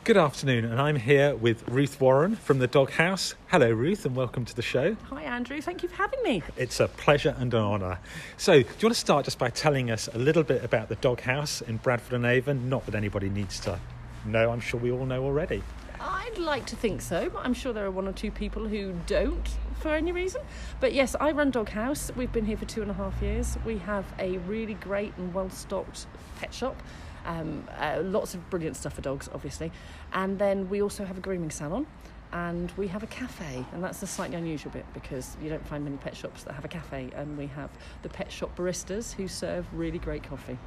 Good 0.04 0.18
afternoon, 0.18 0.66
and 0.66 0.82
I'm 0.82 0.96
here 0.96 1.36
with 1.36 1.68
Ruth 1.68 2.02
Warren 2.02 2.36
from 2.36 2.58
the 2.58 2.68
Dog 2.68 2.90
House. 2.90 3.36
Hello, 3.50 3.70
Ruth, 3.70 4.04
and 4.04 4.16
welcome 4.16 4.46
to 4.46 4.56
the 4.56 4.64
show. 4.64 4.98
Hi, 5.12 5.22
Andrew. 5.22 5.62
Thank 5.62 5.84
you 5.84 5.90
for 5.90 5.96
having 5.96 6.24
me. 6.24 6.42
It's 6.58 6.80
a 6.80 6.88
pleasure 6.88 7.36
and 7.38 7.54
an 7.54 7.62
honour. 7.62 8.00
So, 8.38 8.54
do 8.54 8.68
you 8.68 8.88
want 8.88 8.96
to 8.96 9.00
start 9.00 9.26
just 9.26 9.38
by 9.38 9.52
telling 9.52 9.92
us 9.92 10.10
a 10.12 10.18
little 10.18 10.44
bit 10.44 10.64
about 10.64 10.90
the 10.90 10.96
Dog 10.96 11.22
House 11.22 11.62
in 11.62 11.78
Bradford 11.78 12.14
and 12.14 12.26
Avon? 12.26 12.68
Not 12.68 12.84
that 12.88 12.96
anybody 12.96 13.30
needs 13.30 13.60
to 13.60 13.80
know, 14.26 14.50
I'm 14.50 14.60
sure 14.60 14.80
we 14.80 14.92
all 14.92 15.06
know 15.06 15.24
already. 15.24 15.62
I'd 16.08 16.38
like 16.38 16.68
to 16.68 16.76
think 16.76 17.02
so, 17.02 17.30
but 17.30 17.44
I'm 17.44 17.56
sure 17.56 17.74
there 17.74 17.86
are 17.86 17.92
one 17.92 18.08
or 18.08 18.12
two 18.12 18.30
people 18.30 18.68
who 18.68 18.94
don't 19.08 19.50
for 19.80 19.90
any 19.90 20.12
reason. 20.12 20.42
But 20.80 20.94
yes, 20.94 21.16
I 21.20 21.32
run 21.32 21.50
Dog 21.50 21.70
House. 21.70 22.12
We've 22.16 22.32
been 22.32 22.46
here 22.46 22.58
for 22.58 22.66
two 22.66 22.84
and 22.84 22.92
a 22.92 22.94
half 22.94 23.20
years. 23.24 23.58
We 23.66 23.80
have 23.80 24.06
a 24.20 24.38
really 24.40 24.76
great 24.76 25.18
and 25.18 25.34
well 25.34 25.50
stocked 25.50 26.06
pet 26.40 26.54
shop. 26.54 26.80
Um, 27.26 27.68
uh, 27.80 28.02
lots 28.04 28.36
of 28.36 28.48
brilliant 28.52 28.78
stuff 28.78 28.94
for 28.94 29.02
dogs, 29.02 29.30
obviously. 29.34 29.72
And 30.14 30.38
then 30.38 30.70
we 30.70 30.84
also 30.84 31.06
have 31.06 31.18
a 31.18 31.22
grooming 31.22 31.50
salon 31.50 31.88
and 32.32 32.72
we 32.78 32.88
have 32.90 33.02
a 33.02 33.08
cafe. 33.08 33.66
And 33.74 33.84
that's 33.84 34.00
the 34.00 34.08
slightly 34.08 34.36
unusual 34.36 34.72
bit 34.72 34.86
because 34.94 35.36
you 35.42 35.50
don't 35.50 35.66
find 35.68 35.84
many 35.84 35.98
pet 35.98 36.16
shops 36.16 36.44
that 36.44 36.54
have 36.54 36.66
a 36.66 36.68
cafe. 36.68 37.10
And 37.16 37.36
we 37.36 37.48
have 37.48 37.72
the 38.04 38.10
pet 38.10 38.32
shop 38.32 38.56
baristas 38.56 39.14
who 39.14 39.28
serve 39.28 39.66
really 39.74 39.98
great 39.98 40.22
coffee. 40.22 40.60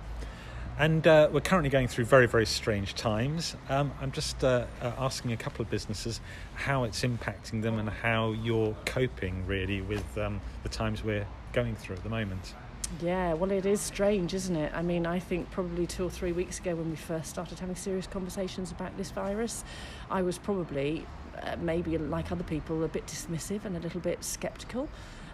And 0.78 1.04
uh, 1.08 1.28
we're 1.32 1.40
currently 1.40 1.70
going 1.70 1.88
through 1.88 2.04
very, 2.04 2.28
very 2.28 2.46
strange 2.46 2.94
times. 2.94 3.56
Um, 3.68 3.90
I'm 4.00 4.12
just 4.12 4.44
uh, 4.44 4.66
uh, 4.80 4.92
asking 4.96 5.32
a 5.32 5.36
couple 5.36 5.60
of 5.60 5.68
businesses 5.68 6.20
how 6.54 6.84
it's 6.84 7.02
impacting 7.02 7.62
them 7.62 7.80
and 7.80 7.88
how 7.88 8.30
you're 8.30 8.76
coping 8.86 9.44
really 9.44 9.80
with 9.80 10.16
um, 10.16 10.40
the 10.62 10.68
times 10.68 11.02
we're 11.02 11.26
going 11.52 11.74
through 11.74 11.96
at 11.96 12.04
the 12.04 12.08
moment. 12.08 12.54
Yeah, 13.02 13.34
well, 13.34 13.50
it 13.50 13.66
is 13.66 13.80
strange, 13.80 14.34
isn't 14.34 14.54
it? 14.54 14.72
I 14.72 14.82
mean, 14.82 15.04
I 15.04 15.18
think 15.18 15.50
probably 15.50 15.84
two 15.84 16.04
or 16.04 16.10
three 16.10 16.30
weeks 16.30 16.60
ago 16.60 16.76
when 16.76 16.90
we 16.90 16.96
first 16.96 17.28
started 17.28 17.58
having 17.58 17.74
serious 17.74 18.06
conversations 18.06 18.70
about 18.70 18.96
this 18.96 19.10
virus, 19.10 19.64
I 20.12 20.22
was 20.22 20.38
probably, 20.38 21.04
uh, 21.42 21.56
maybe 21.60 21.98
like 21.98 22.30
other 22.30 22.44
people, 22.44 22.84
a 22.84 22.88
bit 22.88 23.04
dismissive 23.06 23.64
and 23.64 23.76
a 23.76 23.80
little 23.80 24.00
bit 24.00 24.22
sceptical. 24.22 24.88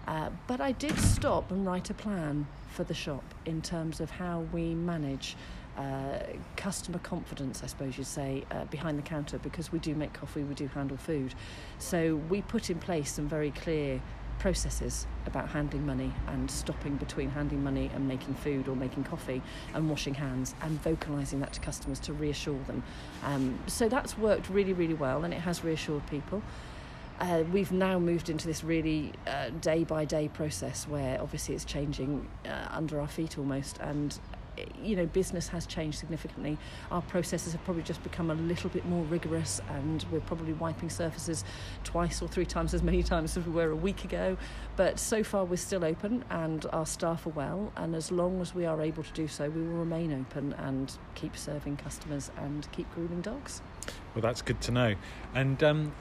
Uh, 0.07 0.31
but 0.47 0.61
I 0.61 0.73
did 0.73 0.99
stop 0.99 1.51
and 1.51 1.65
write 1.67 1.91
a 1.91 1.95
plan 1.95 2.47
for 2.69 2.85
the 2.85 2.95
shop 2.95 3.25
in 3.47 3.63
terms 3.63 4.01
of 4.01 4.11
how 4.11 4.47
we 4.53 4.75
manage 4.75 5.37
uh, 5.77 6.19
customer 6.57 6.99
confidence, 6.99 7.63
I 7.65 7.67
suppose 7.67 7.99
you'd 7.99 8.07
say, 8.07 8.45
uh, 8.51 8.65
behind 8.67 8.99
the 8.99 9.03
counter 9.03 9.39
because 9.39 9.73
we 9.73 9.79
do 9.79 9.95
make 9.95 10.13
coffee, 10.13 10.43
we 10.43 10.55
do 10.55 10.69
handle 10.69 10.97
food. 10.97 11.35
So 11.79 12.17
we 12.29 12.43
put 12.43 12.71
in 12.71 12.79
place 12.79 13.13
some 13.13 13.29
very 13.29 13.51
clear 13.51 14.01
processes 14.39 15.07
about 15.27 15.49
handling 15.49 15.87
money 15.87 16.13
and 16.29 16.51
stopping 16.51 16.97
between 16.97 17.31
handing 17.31 17.63
money 17.63 17.91
and 17.95 18.07
making 18.07 18.35
food 18.35 18.69
or 18.69 18.77
making 18.77 19.05
coffee 19.05 19.41
and 19.75 19.89
washing 19.89 20.15
hands 20.15 20.55
and 20.63 20.81
vocalizing 20.83 21.41
that 21.41 21.53
to 21.53 21.61
customers 21.61 21.99
to 22.01 22.13
reassure 22.13 22.59
them. 22.67 22.83
Um, 23.23 23.59
so 23.67 23.89
that's 23.89 24.19
worked 24.19 24.49
really, 24.51 24.73
really 24.73 24.95
well 24.95 25.25
and 25.25 25.33
it 25.33 25.41
has 25.41 25.65
reassured 25.65 26.07
people. 26.09 26.43
Uh, 27.21 27.45
we've 27.53 27.73
now 27.73 27.99
moved 27.99 28.29
into 28.29 28.47
this 28.47 28.65
really 28.65 29.13
day 29.61 29.85
by 29.85 30.05
day 30.05 30.29
process 30.29 30.89
where 30.89 31.21
obviously 31.21 31.55
it's 31.55 31.65
changing 31.65 32.29
uh, 32.45 32.69
under 32.71 33.01
our 33.01 33.09
feet 33.09 33.39
almost, 33.39 33.79
and 33.79 34.19
you 34.83 34.97
know, 34.97 35.07
business 35.07 35.49
has 35.49 35.67
changed 35.67 35.99
significantly. 35.99 36.59
Our 36.91 37.03
processes 37.03 37.53
have 37.53 37.65
probably 37.65 37.83
just 37.83 38.03
become 38.03 38.31
a 38.31 38.35
little 38.35 38.71
bit 38.71 38.85
more 38.87 39.05
rigorous, 39.05 39.61
and 39.69 40.05
we're 40.11 40.21
probably 40.21 40.53
wiping 40.53 40.91
surfaces 40.91 41.45
twice 41.83 42.23
or 42.23 42.29
three 42.29 42.47
times 42.47 42.75
as 42.75 42.83
many 42.83 43.03
times 43.15 43.37
as 43.37 43.45
we 43.45 43.53
were 43.53 43.71
a 43.71 43.77
week 43.77 44.05
ago. 44.05 44.37
But 44.77 44.99
so 44.99 45.23
far, 45.23 45.45
we're 45.45 45.57
still 45.57 45.85
open, 45.85 46.25
and 46.31 46.67
our 46.73 46.87
staff 46.87 47.27
are 47.27 47.31
well. 47.31 47.73
And 47.77 47.95
as 47.95 48.11
long 48.11 48.41
as 48.41 48.55
we 48.55 48.67
are 48.67 48.81
able 48.81 49.03
to 49.03 49.13
do 49.13 49.29
so, 49.29 49.49
we 49.49 49.63
will 49.63 49.79
remain 49.79 50.13
open 50.13 50.53
and 50.55 50.97
keep 51.15 51.37
serving 51.37 51.77
customers 51.77 52.31
and 52.37 52.71
keep 52.73 52.93
grooming 52.95 53.23
dogs. 53.23 53.63
Well, 54.15 54.23
that's 54.23 54.43
good 54.43 54.61
to 54.63 54.73
know. 54.73 54.95
And 55.35 55.63
um, 55.63 55.93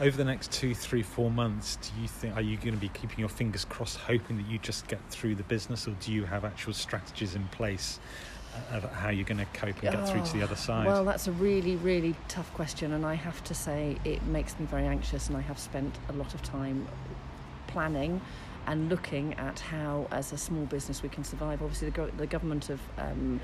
over 0.00 0.16
the 0.16 0.24
next 0.24 0.52
two, 0.52 0.74
three, 0.74 1.02
four 1.02 1.30
months, 1.30 1.76
do 1.76 2.00
you 2.00 2.08
think 2.08 2.36
are 2.36 2.40
you 2.40 2.56
going 2.56 2.74
to 2.74 2.80
be 2.80 2.88
keeping 2.90 3.18
your 3.18 3.28
fingers 3.28 3.64
crossed, 3.64 3.98
hoping 3.98 4.36
that 4.38 4.46
you 4.46 4.58
just 4.58 4.86
get 4.88 5.00
through 5.10 5.34
the 5.34 5.42
business, 5.44 5.86
or 5.86 5.92
do 6.00 6.12
you 6.12 6.24
have 6.24 6.44
actual 6.44 6.72
strategies 6.72 7.34
in 7.34 7.46
place? 7.48 8.00
Uh, 8.72 8.76
of 8.76 8.84
how 8.92 9.08
you're 9.08 9.24
going 9.24 9.36
to 9.36 9.44
cope 9.46 9.82
and 9.82 9.90
get 9.90 9.96
oh, 9.96 10.06
through 10.06 10.24
to 10.24 10.32
the 10.34 10.42
other 10.42 10.54
side? 10.54 10.86
Well, 10.86 11.04
that's 11.04 11.26
a 11.26 11.32
really, 11.32 11.74
really 11.74 12.14
tough 12.28 12.52
question, 12.54 12.92
and 12.92 13.04
I 13.04 13.14
have 13.14 13.42
to 13.44 13.54
say 13.54 13.96
it 14.04 14.22
makes 14.26 14.56
me 14.60 14.66
very 14.66 14.86
anxious, 14.86 15.26
and 15.26 15.36
I 15.36 15.40
have 15.40 15.58
spent 15.58 15.92
a 16.08 16.12
lot 16.12 16.34
of 16.34 16.42
time 16.44 16.86
planning 17.66 18.20
and 18.68 18.88
looking 18.88 19.34
at 19.34 19.58
how, 19.58 20.06
as 20.12 20.32
a 20.32 20.38
small 20.38 20.66
business, 20.66 21.02
we 21.02 21.08
can 21.08 21.24
survive. 21.24 21.62
Obviously, 21.62 21.90
the, 21.90 22.10
the 22.16 22.28
government 22.28 22.66
have. 22.66 22.80
Um, 22.96 23.40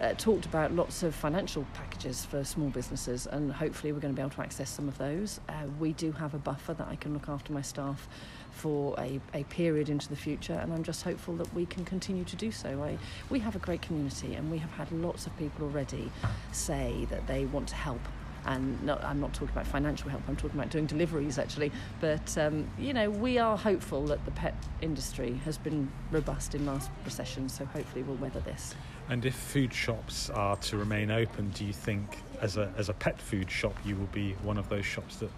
uh, 0.00 0.14
talked 0.14 0.46
about 0.46 0.72
lots 0.72 1.02
of 1.02 1.14
financial 1.14 1.64
packages 1.74 2.24
for 2.24 2.44
small 2.44 2.68
businesses, 2.68 3.26
and 3.26 3.52
hopefully 3.52 3.92
we're 3.92 4.00
going 4.00 4.14
to 4.14 4.16
be 4.16 4.22
able 4.22 4.34
to 4.34 4.42
access 4.42 4.68
some 4.68 4.88
of 4.88 4.98
those. 4.98 5.40
Uh, 5.48 5.54
we 5.78 5.92
do 5.92 6.12
have 6.12 6.34
a 6.34 6.38
buffer 6.38 6.74
that 6.74 6.88
I 6.88 6.96
can 6.96 7.12
look 7.12 7.28
after 7.28 7.52
my 7.52 7.62
staff 7.62 8.08
for 8.50 8.94
a, 8.98 9.20
a 9.34 9.44
period 9.44 9.88
into 9.88 10.08
the 10.08 10.16
future, 10.16 10.54
and 10.54 10.72
I'm 10.72 10.82
just 10.82 11.02
hopeful 11.02 11.34
that 11.36 11.52
we 11.54 11.66
can 11.66 11.84
continue 11.84 12.24
to 12.24 12.36
do 12.36 12.50
so. 12.50 12.82
I, 12.82 12.98
we 13.30 13.38
have 13.40 13.56
a 13.56 13.58
great 13.58 13.82
community, 13.82 14.34
and 14.34 14.50
we 14.50 14.58
have 14.58 14.70
had 14.72 14.90
lots 14.92 15.26
of 15.26 15.36
people 15.38 15.64
already 15.64 16.10
say 16.52 17.06
that 17.10 17.26
they 17.26 17.44
want 17.46 17.68
to 17.68 17.74
help 17.74 18.00
and 18.46 18.80
not, 18.84 19.02
I'm 19.04 19.20
not 19.20 19.32
talking 19.34 19.50
about 19.50 19.66
financial 19.66 20.08
help, 20.08 20.22
I'm 20.28 20.36
talking 20.36 20.58
about 20.58 20.70
doing 20.70 20.86
deliveries 20.86 21.38
actually. 21.38 21.72
But 22.00 22.36
um, 22.38 22.68
you 22.78 22.92
know, 22.92 23.10
we 23.10 23.38
are 23.38 23.56
hopeful 23.56 24.06
that 24.06 24.24
the 24.24 24.30
pet 24.30 24.54
industry 24.80 25.40
has 25.44 25.58
been 25.58 25.90
robust 26.10 26.54
in 26.54 26.64
last 26.64 26.90
recession, 27.04 27.48
so 27.48 27.64
hopefully 27.64 28.02
we'll 28.04 28.16
weather 28.16 28.40
this. 28.40 28.74
And 29.08 29.24
if 29.24 29.34
food 29.34 29.72
shops 29.72 30.30
are 30.30 30.56
to 30.56 30.76
remain 30.76 31.10
open, 31.10 31.50
do 31.50 31.64
you 31.64 31.72
think, 31.72 32.18
as 32.40 32.56
a 32.56 32.72
as 32.76 32.88
a 32.88 32.92
pet 32.94 33.20
food 33.20 33.50
shop, 33.50 33.74
you 33.84 33.96
will 33.96 34.06
be 34.12 34.32
one 34.42 34.58
of 34.58 34.68
those 34.68 34.84
shops 34.84 35.16
that 35.16 35.30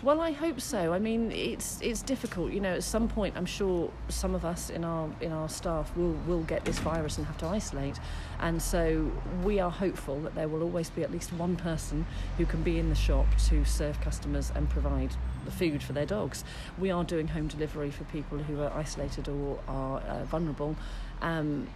well, 0.00 0.20
I 0.20 0.30
hope 0.30 0.60
so. 0.60 0.92
I 0.92 1.00
mean, 1.00 1.32
it's 1.32 1.80
it's 1.82 2.02
difficult. 2.02 2.52
You 2.52 2.60
know, 2.60 2.74
at 2.74 2.84
some 2.84 3.08
point, 3.08 3.36
I'm 3.36 3.46
sure 3.46 3.90
some 4.08 4.32
of 4.36 4.44
us 4.44 4.70
in 4.70 4.84
our 4.84 5.10
in 5.20 5.32
our 5.32 5.48
staff 5.48 5.94
will 5.96 6.12
will 6.24 6.44
get 6.44 6.64
this 6.64 6.78
virus 6.78 7.18
and 7.18 7.26
have 7.26 7.36
to 7.38 7.46
isolate, 7.46 7.98
and 8.38 8.62
so 8.62 9.10
we 9.42 9.58
are 9.58 9.72
hopeful 9.72 10.20
that 10.20 10.36
there 10.36 10.46
will 10.46 10.62
always 10.62 10.88
be 10.88 11.02
at 11.02 11.10
least 11.10 11.32
one 11.32 11.56
person 11.56 12.06
who 12.36 12.46
can 12.46 12.62
be 12.62 12.78
in 12.78 12.90
the 12.90 12.94
shop 12.94 13.26
to 13.48 13.64
serve 13.64 14.00
customers 14.00 14.52
and 14.54 14.70
provide 14.70 15.10
the 15.44 15.50
food 15.50 15.82
for 15.82 15.94
their 15.94 16.06
dogs. 16.06 16.44
We 16.78 16.92
are 16.92 17.02
doing 17.02 17.26
home 17.26 17.48
delivery 17.48 17.90
for 17.90 18.04
people 18.04 18.38
who 18.38 18.60
are 18.62 18.72
isolated 18.74 19.28
or 19.28 19.58
are 19.66 19.98
uh, 19.98 20.24
vulnerable. 20.26 20.76
Um, 21.22 21.66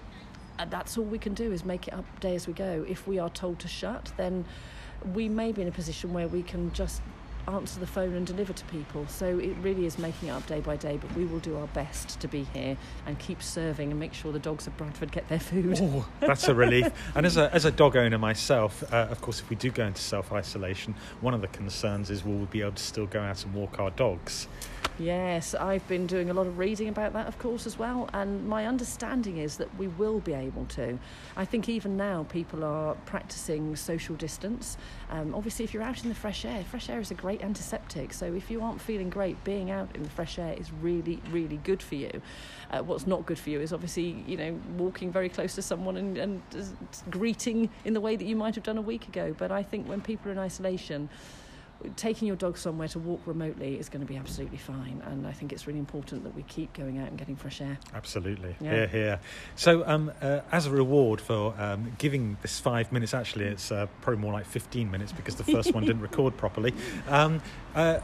Uh, 0.59 0.67
that's 0.67 0.99
all 0.99 1.05
we 1.05 1.19
can 1.19 1.35
do 1.35 1.53
is 1.53 1.65
make 1.65 1.89
it 1.89 1.95
up 1.95 2.21
day 2.21 2.35
as 2.35 2.47
we 2.47 2.53
go. 2.53 2.85
If 2.89 3.07
we 3.07 3.19
are 3.19 3.31
told 3.31 3.59
to 3.61 3.69
shut, 3.69 4.13
then 4.17 4.45
we 5.15 5.29
may 5.29 5.53
be 5.53 5.63
in 5.63 5.69
a 5.69 5.73
position 5.73 6.13
where 6.13 6.29
we 6.29 6.43
can 6.43 6.73
just 6.73 7.03
answer 7.49 7.81
the 7.81 7.87
phone 7.87 8.15
and 8.15 8.27
deliver 8.27 8.53
to 8.53 8.65
people. 8.67 9.07
So 9.09 9.39
it 9.39 9.55
really 9.63 9.87
is 9.87 9.99
making 9.99 10.29
it 10.29 10.33
up 10.33 10.47
day 10.47 10.61
by 10.61 10.77
day, 10.77 10.97
but 10.97 11.15
we 11.17 11.25
will 11.25 11.41
do 11.41 11.57
our 11.57 11.67
best 11.69 12.21
to 12.21 12.29
be 12.29 12.45
here 12.53 12.77
and 13.07 13.19
keep 13.19 13.43
serving 13.43 13.91
and 13.91 13.99
make 13.99 14.15
sure 14.15 14.33
the 14.33 14.39
dogs 14.39 14.67
of 14.67 14.77
Bradford 14.77 15.13
get 15.13 15.29
their 15.29 15.41
food. 15.41 15.79
Oh, 15.81 16.07
that's 16.21 16.49
a 16.49 16.55
relief. 16.55 16.89
and 17.15 17.27
as 17.27 17.37
a, 17.37 17.53
as 17.55 17.65
a 17.65 17.71
dog 17.71 17.97
owner 17.97 18.19
myself, 18.19 18.83
uh, 18.93 19.09
of 19.11 19.21
course, 19.21 19.41
if 19.41 19.51
we 19.51 19.57
do 19.57 19.71
go 19.71 19.85
into 19.85 20.01
self 20.01 20.33
isolation, 20.33 20.95
one 21.21 21.35
of 21.35 21.41
the 21.41 21.49
concerns 21.49 22.11
is 22.11 22.25
will 22.25 22.39
we 22.39 22.47
be 22.47 22.61
able 22.61 22.73
to 22.73 22.83
still 22.83 23.07
go 23.07 23.21
out 23.21 23.45
and 23.45 23.55
walk 23.55 23.79
our 23.79 23.91
dogs? 23.91 24.47
Yes, 24.99 25.55
I've 25.55 25.87
been 25.89 26.07
doing 26.07 26.29
a 26.29 26.35
lot 26.35 26.47
of 26.47 26.59
reading 26.59 26.89
about 26.89 27.15
that, 27.15 27.27
of 27.27 27.39
course, 27.39 27.67
as 27.67 27.79
well. 27.79 28.11
And 28.13 28.47
my 28.47 28.67
understanding 28.67 29.39
is 29.39 29.57
that 29.57 29.75
we 29.79 29.89
will 29.89 30.21
be 30.21 30.35
able 30.35 30.67
to. 30.67 30.99
I 31.37 31.45
think 31.47 31.69
even 31.69 31.97
now 31.97 32.27
people 32.29 32.63
are 32.63 32.95
practicing 33.07 33.75
social 33.75 34.15
distance. 34.17 34.77
Um, 35.11 35.35
obviously, 35.35 35.65
if 35.65 35.73
you're 35.73 35.83
out 35.83 36.03
in 36.03 36.11
the 36.11 36.15
fresh 36.15 36.45
air, 36.45 36.63
fresh 36.65 36.91
air 36.91 37.01
is 37.01 37.11
a 37.11 37.15
great 37.15 37.32
antiseptic. 37.41 38.13
So 38.13 38.33
if 38.35 38.51
you 38.51 38.63
aren't 38.63 38.81
feeling 38.81 39.11
great, 39.11 39.43
being 39.45 39.71
out 39.71 39.89
in 39.95 40.03
the 40.03 40.11
fresh 40.11 40.39
air 40.39 40.55
is 40.59 40.73
really, 40.81 41.21
really 41.31 41.59
good 41.59 41.83
for 41.83 41.95
you. 41.95 42.23
Uh, 42.71 42.83
what's 42.83 43.07
not 43.07 43.27
good 43.27 43.39
for 43.39 43.51
you 43.51 43.61
is 43.61 43.73
obviously, 43.73 44.25
you 44.27 44.37
know, 44.37 44.61
walking 44.77 45.13
very 45.13 45.29
close 45.29 45.55
to 45.55 45.63
someone 45.63 45.97
and, 45.97 46.19
and 46.19 46.43
greeting 47.11 47.71
in 47.85 47.95
the 47.95 48.01
way 48.01 48.17
that 48.17 48.25
you 48.25 48.37
might 48.37 48.55
have 48.55 48.65
done 48.65 48.79
a 48.79 48.83
week 48.83 49.09
ago. 49.09 49.35
But 49.37 49.53
I 49.53 49.63
think 49.63 49.89
when 49.89 50.01
people 50.01 50.29
are 50.29 50.33
in 50.33 50.39
isolation, 50.39 51.09
taking 51.97 52.29
your 52.29 52.37
dog 52.37 52.57
somewhere 52.57 52.89
to 52.89 52.99
walk 52.99 53.21
remotely 53.27 53.79
is 53.79 53.89
going 53.89 54.01
to 54.01 54.07
be 54.07 54.17
absolutely 54.17 54.59
fine. 54.59 55.03
And 55.07 55.27
I 55.27 55.33
think 55.33 55.53
it's 55.53 55.67
really 55.67 55.79
important 55.79 56.25
that 56.25 56.35
we 56.35 56.43
keep 56.45 56.73
going 56.73 56.99
out 56.99 57.09
and 57.09 57.19
getting 57.19 57.37
fresh 57.37 57.61
air. 57.61 57.79
Absolutely. 57.95 58.57
Yeah. 58.61 58.71
Here, 58.71 58.87
here. 58.87 59.21
So, 59.57 59.87
um, 59.87 60.13
uh, 60.21 60.41
as 60.51 60.67
a 60.67 60.71
reward 60.71 61.21
for 61.21 61.55
um, 61.59 61.93
giving 61.99 62.37
this 62.43 62.59
five 62.59 62.93
minutes, 62.93 63.15
actually, 63.15 63.47
it's 63.47 63.73
uh, 63.73 63.87
probably 64.01 64.21
more 64.21 64.33
like 64.33 64.47
15 64.47 64.91
minutes 64.91 65.13
because 65.13 65.37
the 65.37 65.45
first 65.45 65.75
one 65.75 65.85
didn't 65.85 66.03
record 66.11 66.37
properly. 66.37 66.75
Um, 67.09 67.43
uh, 67.75 68.01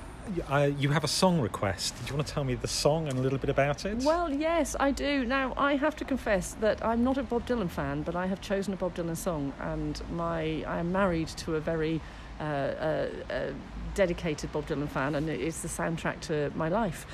uh, 0.48 0.70
you 0.78 0.90
have 0.90 1.04
a 1.04 1.08
song 1.08 1.40
request. 1.40 1.94
Do 2.00 2.10
you 2.10 2.16
want 2.16 2.26
to 2.26 2.32
tell 2.32 2.44
me 2.44 2.54
the 2.54 2.68
song 2.68 3.08
and 3.08 3.18
a 3.18 3.22
little 3.22 3.38
bit 3.38 3.50
about 3.50 3.84
it? 3.84 3.98
Well, 3.98 4.30
yes, 4.32 4.76
I 4.78 4.90
do. 4.90 5.24
Now, 5.24 5.54
I 5.56 5.76
have 5.76 5.96
to 5.96 6.04
confess 6.04 6.54
that 6.60 6.84
I'm 6.84 7.02
not 7.02 7.18
a 7.18 7.22
Bob 7.22 7.46
Dylan 7.46 7.70
fan, 7.70 8.02
but 8.02 8.14
I 8.14 8.26
have 8.26 8.40
chosen 8.40 8.74
a 8.74 8.76
Bob 8.76 8.94
Dylan 8.94 9.16
song, 9.16 9.52
and 9.60 10.00
my 10.12 10.62
I 10.66 10.78
am 10.78 10.92
married 10.92 11.28
to 11.28 11.56
a 11.56 11.60
very 11.60 12.00
a, 12.40 13.10
a 13.30 13.54
dedicated 13.94 14.52
Bob 14.52 14.66
Dylan 14.66 14.88
fan, 14.88 15.14
and 15.14 15.28
it's 15.28 15.60
the 15.60 15.68
soundtrack 15.68 16.20
to 16.20 16.52
my 16.54 16.68
life. 16.68 17.06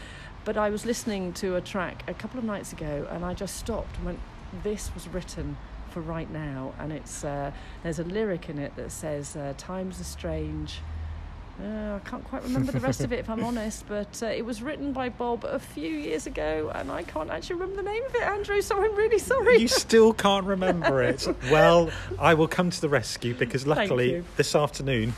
But 0.44 0.56
I 0.56 0.68
was 0.70 0.84
listening 0.84 1.32
to 1.34 1.56
a 1.56 1.60
track 1.60 2.02
a 2.06 2.14
couple 2.14 2.38
of 2.38 2.44
nights 2.44 2.72
ago, 2.72 3.06
and 3.10 3.24
I 3.24 3.34
just 3.34 3.56
stopped 3.56 3.96
and 3.96 4.04
went, 4.04 4.20
"This 4.62 4.92
was 4.94 5.08
written 5.08 5.56
for 5.90 6.00
right 6.00 6.30
now." 6.30 6.74
And 6.78 6.92
it's 6.92 7.24
uh, 7.24 7.52
there's 7.82 7.98
a 7.98 8.04
lyric 8.04 8.48
in 8.48 8.58
it 8.58 8.76
that 8.76 8.92
says, 8.92 9.36
uh, 9.36 9.54
"Times 9.56 10.00
are 10.00 10.04
strange." 10.04 10.80
Uh, 11.62 12.00
I 12.04 12.08
can't 12.08 12.24
quite 12.24 12.42
remember 12.42 12.72
the 12.72 12.80
rest 12.80 13.02
of 13.02 13.12
it 13.12 13.20
if 13.20 13.30
I'm 13.30 13.44
honest, 13.44 13.86
but 13.86 14.22
uh, 14.22 14.26
it 14.26 14.44
was 14.44 14.60
written 14.60 14.92
by 14.92 15.08
Bob 15.08 15.44
a 15.44 15.58
few 15.58 15.88
years 15.88 16.26
ago, 16.26 16.72
and 16.74 16.90
I 16.90 17.04
can't 17.04 17.30
actually 17.30 17.56
remember 17.60 17.82
the 17.82 17.88
name 17.88 18.04
of 18.04 18.14
it, 18.14 18.22
Andrew. 18.22 18.60
So 18.60 18.76
I'm 18.76 18.94
really 18.96 19.20
sorry. 19.20 19.58
You 19.58 19.68
still 19.68 20.12
can't 20.12 20.46
remember 20.46 21.02
it. 21.02 21.26
well, 21.50 21.90
I 22.18 22.34
will 22.34 22.48
come 22.48 22.70
to 22.70 22.80
the 22.80 22.88
rescue 22.88 23.34
because 23.34 23.68
luckily 23.68 24.24
this 24.36 24.56
afternoon, 24.56 25.14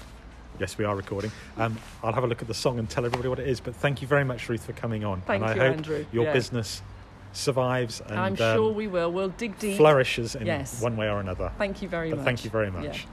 yes, 0.61 0.76
we 0.76 0.85
are 0.85 0.95
recording. 0.95 1.33
Um, 1.57 1.78
I'll 2.05 2.12
have 2.12 2.25
a 2.25 2.26
look 2.26 2.43
at 2.43 2.49
the 2.49 2.55
song 2.55 2.78
and 2.78 2.88
tell 2.88 3.07
everybody 3.07 3.31
what 3.31 3.38
it 3.38 3.49
is. 3.49 3.61
But 3.61 3.75
thank 3.75 4.02
you 4.02 4.09
very 4.09 4.25
much, 4.25 4.47
Ruth, 4.49 4.64
for 4.64 4.75
coming 4.75 5.05
on. 5.05 5.23
Thank 5.23 5.43
and 5.43 5.57
you, 5.57 5.62
I 5.62 5.66
hope 5.66 5.76
Andrew. 5.76 6.07
Your 6.12 6.25
yeah. 6.25 6.33
business 6.35 6.83
survives 7.33 8.00
and 8.00 8.19
I'm 8.19 8.37
sure 8.37 8.71
um, 8.71 8.75
we 8.75 8.87
will. 8.87 9.11
We'll 9.11 9.28
dig 9.28 9.59
deep. 9.59 9.76
Flourishes 9.76 10.35
in 10.35 10.47
yes. 10.47 10.83
one 10.83 10.97
way 10.97 11.09
or 11.09 11.21
another. 11.21 11.52
Thank 11.59 11.83
you 11.83 11.88
very 11.88 12.11
but 12.11 12.16
much. 12.16 12.25
Thank 12.25 12.45
you 12.45 12.50
very 12.50 12.71
much. 12.71 12.85
Yeah. 12.85 13.11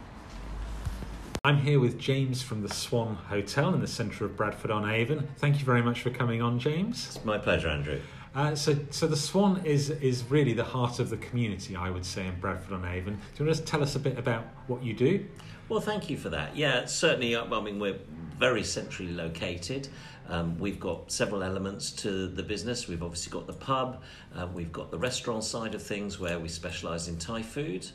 I'm 1.46 1.58
here 1.58 1.78
with 1.78 2.00
James 2.00 2.42
from 2.42 2.62
the 2.62 2.74
Swan 2.74 3.16
Hotel 3.16 3.74
in 3.74 3.82
the 3.82 3.88
centre 3.88 4.24
of 4.24 4.38
Bradford 4.38 4.72
on 4.72 4.90
Avon. 4.90 5.28
Thank 5.40 5.60
you 5.60 5.66
very 5.66 5.82
much 5.82 6.00
for 6.00 6.10
coming 6.10 6.42
on, 6.42 6.58
James. 6.58 7.18
It's 7.18 7.26
my 7.26 7.38
pleasure, 7.38 7.68
Andrew. 7.68 8.00
Uh, 8.34 8.56
so, 8.56 8.78
so 8.92 9.08
the 9.08 9.18
Swan 9.18 9.60
is 9.66 9.90
is 9.90 10.24
really 10.30 10.54
the 10.54 10.64
heart 10.64 11.00
of 11.00 11.10
the 11.10 11.18
community, 11.18 11.76
I 11.76 11.90
would 11.90 12.06
say, 12.06 12.28
in 12.28 12.40
Bradford 12.40 12.72
on 12.72 12.86
Avon. 12.86 13.16
Do 13.16 13.44
you 13.44 13.46
want 13.46 13.58
to 13.58 13.64
tell 13.66 13.84
us 13.84 13.94
a 13.98 14.00
bit 14.00 14.18
about 14.18 14.46
what 14.68 14.84
you 14.84 14.94
do? 14.94 15.26
Well, 15.68 15.82
thank 15.82 16.10
you 16.10 16.16
for 16.16 16.30
that. 16.30 16.56
Yeah, 16.56 16.86
certainly. 16.86 17.36
I 17.36 17.60
mean, 17.60 17.78
we're 17.78 18.00
very 18.40 18.64
centrally 18.64 19.12
located. 19.12 19.90
Um, 20.30 20.58
we've 20.58 20.80
got 20.80 21.12
several 21.12 21.44
elements 21.44 21.92
to 21.92 22.28
the 22.28 22.44
business. 22.44 22.88
We've 22.88 23.04
obviously 23.04 23.32
got 23.32 23.48
the 23.48 23.54
pub, 23.54 24.02
uh, 24.36 24.48
we've 24.54 24.72
got 24.72 24.92
the 24.92 24.98
restaurant 24.98 25.44
side 25.44 25.76
of 25.76 25.84
things 25.84 26.20
where 26.20 26.40
we 26.40 26.48
specialise 26.48 27.08
in 27.08 27.18
Thai 27.18 27.42
food. 27.42 27.86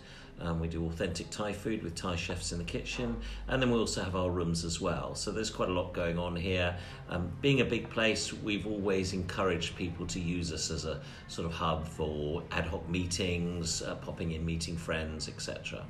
Um, 0.40 0.60
we 0.60 0.68
do 0.68 0.86
authentic 0.86 1.30
Thai 1.30 1.52
food 1.52 1.82
with 1.82 1.96
Thai 1.96 2.14
chefs 2.14 2.52
in 2.52 2.58
the 2.58 2.64
kitchen, 2.64 3.16
and 3.48 3.60
then 3.60 3.70
we 3.72 3.78
also 3.78 4.02
have 4.04 4.14
our 4.14 4.30
rooms 4.30 4.64
as 4.64 4.80
well. 4.80 5.14
So 5.16 5.32
there's 5.32 5.50
quite 5.50 5.68
a 5.68 5.72
lot 5.72 5.92
going 5.92 6.16
on 6.16 6.36
here. 6.36 6.76
Um, 7.08 7.32
being 7.40 7.60
a 7.60 7.64
big 7.64 7.90
place, 7.90 8.32
we've 8.32 8.66
always 8.66 9.12
encouraged 9.14 9.74
people 9.74 10.06
to 10.06 10.20
use 10.20 10.52
us 10.52 10.70
as 10.70 10.84
a 10.84 11.00
sort 11.26 11.46
of 11.46 11.52
hub 11.52 11.88
for 11.88 12.44
ad 12.52 12.66
hoc 12.66 12.88
meetings, 12.88 13.82
uh, 13.82 13.96
popping 13.96 14.32
in, 14.32 14.44
meeting 14.44 14.76
friends, 14.76 15.28
etc. 15.28 15.84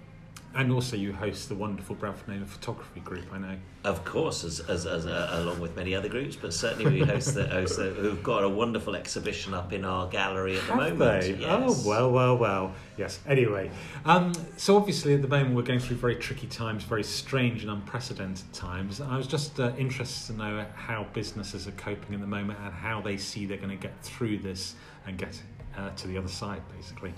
And 0.54 0.72
also, 0.72 0.96
you 0.96 1.12
host 1.12 1.48
the 1.48 1.54
wonderful 1.54 1.94
Bradford 1.94 2.34
Avon 2.34 2.46
Photography 2.46 3.00
Group, 3.00 3.26
I 3.32 3.38
know. 3.38 3.56
Of 3.84 4.04
course, 4.04 4.44
as, 4.44 4.60
as, 4.60 4.86
as 4.86 5.06
uh, 5.06 5.28
along 5.34 5.60
with 5.60 5.76
many 5.76 5.94
other 5.94 6.08
groups, 6.08 6.36
but 6.36 6.52
certainly 6.52 7.00
we 7.00 7.06
host 7.06 7.34
the, 7.34 7.46
host 7.46 7.76
the, 7.76 7.90
who've 7.90 8.22
got 8.22 8.42
a 8.42 8.48
wonderful 8.48 8.96
exhibition 8.96 9.54
up 9.54 9.72
in 9.72 9.84
our 9.84 10.08
gallery 10.08 10.56
at 10.56 10.66
the 10.66 10.72
Have 10.72 10.98
moment. 10.98 11.22
They? 11.22 11.34
Yes. 11.34 11.84
Oh 11.84 11.88
well, 11.88 12.10
well, 12.10 12.38
well. 12.38 12.72
Yes. 12.96 13.20
Anyway, 13.26 13.70
um, 14.04 14.32
so 14.56 14.76
obviously 14.76 15.14
at 15.14 15.22
the 15.22 15.28
moment 15.28 15.54
we're 15.54 15.62
going 15.62 15.78
through 15.78 15.96
very 15.96 16.16
tricky 16.16 16.46
times, 16.48 16.82
very 16.82 17.04
strange 17.04 17.62
and 17.62 17.70
unprecedented 17.70 18.52
times. 18.52 19.00
I 19.00 19.16
was 19.16 19.26
just 19.26 19.60
uh, 19.60 19.72
interested 19.78 20.32
to 20.32 20.38
know 20.38 20.66
how 20.74 21.06
businesses 21.12 21.68
are 21.68 21.72
coping 21.72 22.14
at 22.14 22.20
the 22.20 22.26
moment 22.26 22.58
and 22.64 22.72
how 22.72 23.00
they 23.00 23.16
see 23.16 23.46
they're 23.46 23.58
going 23.58 23.68
to 23.68 23.76
get 23.76 24.02
through 24.02 24.38
this 24.38 24.74
and 25.06 25.16
get 25.16 25.40
uh, 25.76 25.90
to 25.90 26.08
the 26.08 26.18
other 26.18 26.28
side, 26.28 26.62
basically. 26.74 27.12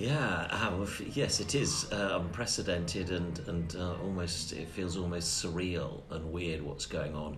Yeah, 0.00 0.48
uh, 0.50 0.86
yes, 1.12 1.40
it 1.40 1.54
is 1.54 1.92
uh, 1.92 2.18
unprecedented 2.22 3.10
and 3.10 3.38
and 3.40 3.76
uh, 3.76 3.96
almost 4.02 4.54
it 4.54 4.66
feels 4.70 4.96
almost 4.96 5.44
surreal 5.44 6.00
and 6.08 6.32
weird 6.32 6.62
what's 6.62 6.86
going 6.86 7.14
on. 7.14 7.36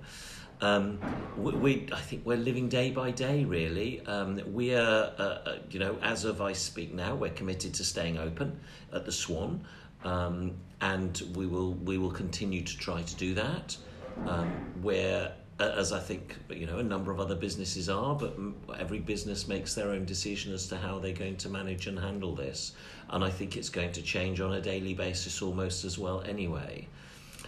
Um, 0.60 1.00
we, 1.36 1.52
we, 1.54 1.88
I 1.92 1.98
think 1.98 2.24
we're 2.24 2.36
living 2.36 2.68
day 2.68 2.92
by 2.92 3.10
day. 3.10 3.44
Really, 3.44 4.00
um, 4.06 4.40
we 4.46 4.76
are, 4.76 5.12
uh, 5.18 5.22
uh, 5.22 5.58
you 5.72 5.80
know, 5.80 5.98
as 6.02 6.24
of 6.24 6.40
I 6.40 6.52
speak 6.52 6.94
now, 6.94 7.16
we're 7.16 7.30
committed 7.30 7.74
to 7.74 7.84
staying 7.84 8.16
open 8.16 8.60
at 8.92 9.04
the 9.06 9.10
Swan, 9.10 9.64
um, 10.04 10.52
and 10.80 11.20
we 11.34 11.48
will 11.48 11.72
we 11.74 11.98
will 11.98 12.12
continue 12.12 12.62
to 12.62 12.78
try 12.78 13.02
to 13.02 13.16
do 13.16 13.34
that. 13.34 13.76
Um, 14.24 14.52
we're 14.80 15.32
as 15.76 15.92
I 15.92 16.00
think 16.00 16.36
you 16.50 16.66
know 16.66 16.78
a 16.78 16.82
number 16.82 17.10
of 17.10 17.20
other 17.20 17.34
businesses 17.34 17.88
are, 17.88 18.14
but 18.14 18.34
every 18.78 18.98
business 18.98 19.46
makes 19.48 19.74
their 19.74 19.90
own 19.90 20.04
decision 20.04 20.52
as 20.52 20.66
to 20.68 20.76
how 20.76 20.98
they're 20.98 21.12
going 21.12 21.36
to 21.38 21.48
manage 21.48 21.86
and 21.86 21.98
handle 21.98 22.34
this, 22.34 22.72
and 23.10 23.24
I 23.24 23.30
think 23.30 23.56
it's 23.56 23.68
going 23.68 23.92
to 23.92 24.02
change 24.02 24.40
on 24.40 24.52
a 24.54 24.60
daily 24.60 24.94
basis 24.94 25.42
almost 25.42 25.84
as 25.84 25.98
well 25.98 26.22
anyway. 26.22 26.88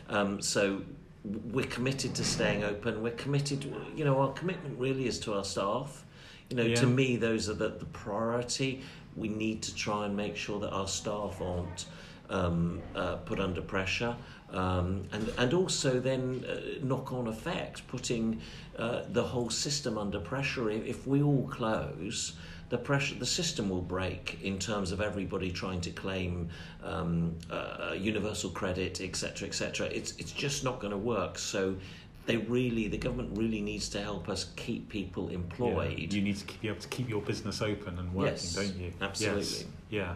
Um, 0.09 0.40
so 0.42 0.83
we're 1.25 1.66
committed 1.66 2.14
to 2.16 2.25
staying 2.25 2.64
open. 2.64 3.02
We're 3.02 3.12
committed, 3.12 3.64
you 3.97 4.04
know, 4.04 4.21
our 4.21 4.33
commitment 4.33 4.78
really 4.78 5.06
is 5.06 5.18
to 5.21 5.35
our 5.35 5.44
staff. 5.44 6.04
You 6.50 6.56
know, 6.56 6.64
Yeah. 6.64 6.75
to 6.76 6.87
me, 6.87 7.16
those 7.16 7.49
are 7.49 7.54
the, 7.54 7.71
the 7.71 7.87
priority. 7.87 8.83
We 9.16 9.28
need 9.28 9.62
to 9.62 9.75
try 9.75 10.04
and 10.04 10.14
make 10.14 10.37
sure 10.37 10.61
that 10.61 10.71
our 10.71 10.87
staff 10.88 11.40
aren't 11.40 11.87
um, 12.31 12.81
uh, 12.95 13.16
put 13.16 13.40
under 13.40 13.62
pressure. 13.62 14.16
Um, 14.50 15.09
and, 15.12 15.33
and 15.37 15.52
also 15.52 15.99
then 15.99 16.45
uh, 16.49 16.85
knock 16.85 17.12
on 17.12 17.26
effect, 17.26 17.87
putting 17.88 18.40
uh, 18.78 19.02
the 19.11 19.23
whole 19.23 19.50
system 19.50 19.99
under 19.99 20.21
pressure. 20.21 20.71
If, 20.71 20.87
if 20.87 21.07
we 21.07 21.23
all 21.23 21.49
close, 21.49 22.35
the 22.69 22.78
pressure, 22.78 23.16
the 23.16 23.26
system 23.26 23.69
will 23.69 23.83
break 23.83 24.38
in 24.43 24.59
terms 24.59 24.93
of 24.93 25.00
everybody 25.00 25.50
trying 25.50 25.81
to 25.83 25.90
claim 25.90 26.49
um, 26.83 27.35
uh, 27.50 27.95
universal 27.97 28.50
credit, 28.50 29.00
etc., 29.00 29.49
etc. 29.49 29.87
It's 29.88 30.12
it's 30.19 30.33
just 30.33 30.64
not 30.64 30.81
going 30.81 30.93
to 30.93 30.99
work. 30.99 31.38
So 31.38 31.76
they 32.26 32.37
really, 32.38 32.88
the 32.88 32.99
government 32.99 33.37
really 33.37 33.61
needs 33.61 33.88
to 33.90 34.00
help 34.00 34.28
us 34.28 34.47
keep 34.57 34.88
people 34.88 35.28
employed. 35.28 35.99
Yeah, 35.99 36.16
You 36.16 36.23
need 36.23 36.37
to 36.37 36.45
keep, 36.45 36.61
be 36.62 36.69
able 36.69 36.81
to 36.81 36.88
keep 36.88 37.09
your 37.09 37.21
business 37.21 37.61
open 37.61 37.99
and 37.99 38.12
working, 38.14 38.33
Yes, 38.33 38.54
don't 38.54 38.76
you? 38.76 38.93
absolutely. 39.00 39.43
Yes. 39.43 39.64
Yeah. 39.90 40.14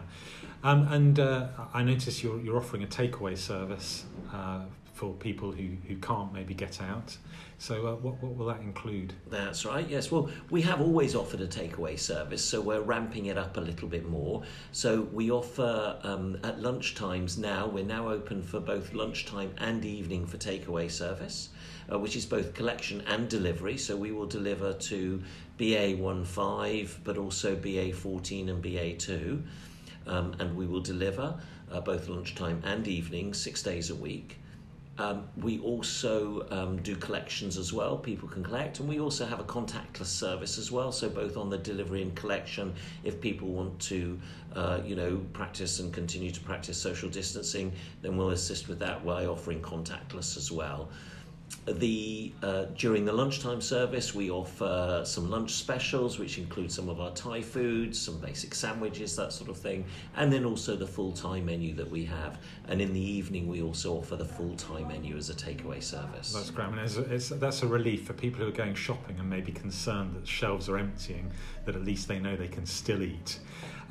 Um, 0.63 0.87
and 0.91 1.19
uh, 1.19 1.47
I 1.73 1.83
notice 1.83 2.23
you're, 2.23 2.39
you're 2.41 2.57
offering 2.57 2.83
a 2.83 2.87
takeaway 2.87 3.37
service 3.37 4.05
uh, 4.33 4.61
for 4.93 5.13
people 5.13 5.51
who, 5.51 5.69
who 5.87 5.95
can't 5.97 6.33
maybe 6.33 6.53
get 6.53 6.81
out. 6.81 7.15
So 7.59 7.87
uh, 7.87 7.95
what, 7.95 8.21
what 8.23 8.35
will 8.35 8.45
that 8.47 8.61
include? 8.61 9.13
That's 9.29 9.65
right, 9.65 9.87
yes. 9.87 10.09
Well, 10.11 10.29
we 10.49 10.61
have 10.63 10.81
always 10.81 11.13
offered 11.13 11.41
a 11.41 11.47
takeaway 11.47 11.99
service, 11.99 12.43
so 12.43 12.59
we're 12.59 12.81
ramping 12.81 13.27
it 13.27 13.37
up 13.37 13.57
a 13.57 13.61
little 13.61 13.87
bit 13.87 14.09
more. 14.09 14.43
So 14.71 15.01
we 15.13 15.29
offer 15.29 15.97
um, 16.03 16.37
at 16.43 16.59
lunchtimes 16.59 17.37
now, 17.37 17.67
we're 17.67 17.85
now 17.85 18.09
open 18.09 18.41
for 18.41 18.59
both 18.59 18.93
lunchtime 18.93 19.53
and 19.57 19.85
evening 19.85 20.25
for 20.25 20.37
takeaway 20.37 20.89
service, 20.89 21.49
uh, 21.91 21.99
which 21.99 22.15
is 22.15 22.25
both 22.25 22.53
collection 22.53 23.01
and 23.07 23.29
delivery. 23.29 23.77
So 23.77 23.95
we 23.95 24.11
will 24.11 24.27
deliver 24.27 24.73
to 24.73 25.21
BA15, 25.57 26.89
but 27.03 27.17
also 27.17 27.55
BA14 27.55 28.49
and 28.49 28.63
BA2. 28.63 29.41
Um, 30.07 30.35
and 30.39 30.55
we 30.55 30.65
will 30.65 30.81
deliver 30.81 31.39
uh, 31.71 31.81
both 31.81 32.07
lunchtime 32.07 32.61
and 32.65 32.87
evening, 32.87 33.33
six 33.33 33.61
days 33.61 33.89
a 33.89 33.95
week. 33.95 34.39
Um, 34.99 35.29
we 35.37 35.59
also 35.59 36.45
um, 36.51 36.81
do 36.81 36.93
collections 36.93 37.57
as 37.57 37.71
well. 37.71 37.97
People 37.97 38.27
can 38.27 38.43
collect, 38.43 38.81
and 38.81 38.89
we 38.89 38.99
also 38.99 39.25
have 39.25 39.39
a 39.39 39.45
contactless 39.45 40.07
service 40.07 40.57
as 40.57 40.73
well. 40.73 40.91
So 40.91 41.07
both 41.07 41.37
on 41.37 41.49
the 41.49 41.57
delivery 41.57 42.01
and 42.01 42.13
collection, 42.15 42.73
if 43.05 43.21
people 43.21 43.47
want 43.47 43.79
to, 43.81 44.19
uh, 44.55 44.81
you 44.85 44.97
know, 44.97 45.21
practice 45.31 45.79
and 45.79 45.93
continue 45.93 46.31
to 46.31 46.41
practice 46.41 46.77
social 46.77 47.09
distancing, 47.09 47.71
then 48.01 48.17
we'll 48.17 48.31
assist 48.31 48.67
with 48.67 48.79
that 48.79 49.05
by 49.05 49.25
offering 49.25 49.61
contactless 49.61 50.35
as 50.35 50.51
well. 50.51 50.89
The 51.65 52.31
uh, 52.41 52.65
during 52.77 53.05
the 53.05 53.13
lunchtime 53.13 53.61
service, 53.61 54.13
we 54.13 54.29
offer 54.29 55.03
some 55.05 55.29
lunch 55.29 55.51
specials, 55.53 56.19
which 56.19 56.37
include 56.37 56.71
some 56.71 56.89
of 56.89 56.99
our 56.99 57.11
Thai 57.11 57.41
foods, 57.41 57.99
some 57.99 58.19
basic 58.19 58.55
sandwiches, 58.55 59.15
that 59.15 59.33
sort 59.33 59.49
of 59.49 59.57
thing, 59.57 59.85
and 60.15 60.31
then 60.31 60.45
also 60.45 60.75
the 60.75 60.87
full 60.87 61.11
Thai 61.11 61.41
menu 61.41 61.73
that 61.75 61.89
we 61.89 62.05
have. 62.05 62.39
And 62.67 62.81
in 62.81 62.93
the 62.93 62.99
evening, 62.99 63.47
we 63.47 63.61
also 63.61 63.97
offer 63.97 64.15
the 64.15 64.25
full 64.25 64.55
Thai 64.55 64.83
menu 64.83 65.17
as 65.17 65.29
a 65.29 65.33
takeaway 65.33 65.81
service. 65.81 66.33
That's 66.33 66.51
great. 66.51 66.69
Mean, 66.69 66.79
it's, 66.79 66.97
it's, 66.97 67.29
that's 67.29 67.63
a 67.63 67.67
relief 67.67 68.05
for 68.05 68.13
people 68.13 68.41
who 68.41 68.47
are 68.47 68.51
going 68.51 68.75
shopping 68.75 69.19
and 69.19 69.29
maybe 69.29 69.51
concerned 69.51 70.15
that 70.15 70.27
shelves 70.27 70.69
are 70.69 70.77
emptying, 70.77 71.31
that 71.65 71.75
at 71.75 71.83
least 71.83 72.07
they 72.07 72.19
know 72.19 72.35
they 72.35 72.47
can 72.47 72.65
still 72.65 73.03
eat. 73.03 73.39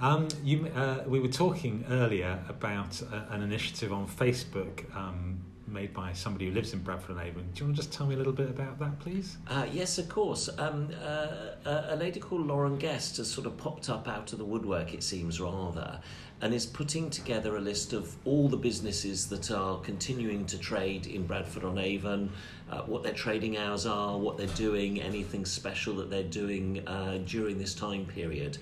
Um, 0.01 0.29
you, 0.45 0.67
uh, 0.77 1.03
we 1.07 1.19
were 1.19 1.29
talking 1.29 1.85
earlier 1.91 2.39
about 2.49 3.03
uh, 3.03 3.23
an 3.31 3.43
initiative 3.43 3.93
on 3.93 4.07
Facebook 4.07 4.85
um, 4.97 5.41
made 5.73 5.93
by 5.93 6.13
somebody 6.13 6.47
who 6.47 6.53
lives 6.53 6.73
in 6.73 6.81
Bradford 6.81 7.17
and 7.17 7.27
Avon. 7.27 7.49
Do 7.55 7.61
you 7.61 7.67
want 7.67 7.77
to 7.77 7.83
just 7.83 7.93
tell 7.93 8.07
me 8.07 8.15
a 8.15 8.19
little 8.19 8.33
bit 8.33 8.49
about 8.49 8.79
that, 8.79 8.99
please? 8.99 9.37
Uh, 9.47 9.67
yes, 9.71 9.99
of 9.99 10.09
course. 10.09 10.49
Um, 10.59 10.89
uh, 11.05 11.83
a 11.89 11.97
lady 11.97 12.21
called 12.21 12.47
Lauren 12.47 12.77
Guest 12.79 13.19
has 13.19 13.31
sort 13.31 13.47
of 13.47 13.57
popped 13.57 13.91
up 13.91 14.09
out 14.09 14.33
of 14.33 14.39
the 14.39 14.45
woodwork, 14.45 14.95
it 14.95 15.03
seems 15.03 15.41
rather, 15.41 16.01
and 16.41 16.55
is 16.55 16.67
putting 16.67 17.11
together 17.11 17.57
a 17.57 17.61
list 17.61 17.93
of 17.93 18.15
all 18.25 18.49
the 18.49 18.57
businesses 18.57 19.29
that 19.29 19.51
are 19.51 19.79
continuing 19.81 20.47
to 20.47 20.59
trade 20.59 21.07
in 21.07 21.27
Bradford 21.27 21.65
on 21.65 21.79
Avon, 21.79 22.31
uh, 22.71 22.83
what 22.83 23.03
their 23.03 23.13
trading 23.13 23.57
hours 23.57 23.87
are, 23.87 24.19
what 24.19 24.37
they're 24.37 24.47
doing, 24.49 25.01
anything 25.01 25.45
special 25.45 25.95
that 25.95 26.11
they're 26.11 26.23
doing 26.23 26.87
uh, 26.87 27.19
during 27.27 27.59
this 27.59 27.75
time 27.75 28.05
period. 28.07 28.59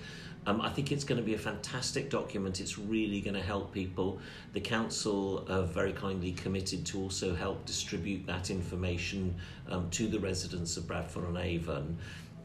Um, 0.47 0.61
I 0.61 0.69
think 0.69 0.93
it's 0.93 1.03
going 1.03 1.19
to 1.19 1.25
be 1.25 1.33
a 1.33 1.37
fantastic 1.37 2.09
document. 2.09 2.61
It's 2.61 2.79
really 2.79 3.19
going 3.19 3.33
to 3.33 3.41
help 3.41 3.73
people. 3.73 4.19
The 4.53 4.61
council 4.61 5.45
are 5.49 5.63
very 5.63 5.91
kindly 5.91 6.31
committed 6.31 6.85
to 6.87 7.01
also 7.01 7.35
help 7.35 7.65
distribute 7.65 8.25
that 8.27 8.49
information 8.49 9.35
um, 9.69 9.89
to 9.91 10.07
the 10.07 10.19
residents 10.19 10.77
of 10.77 10.87
Bradford 10.87 11.25
on 11.25 11.35
Avon. 11.35 11.97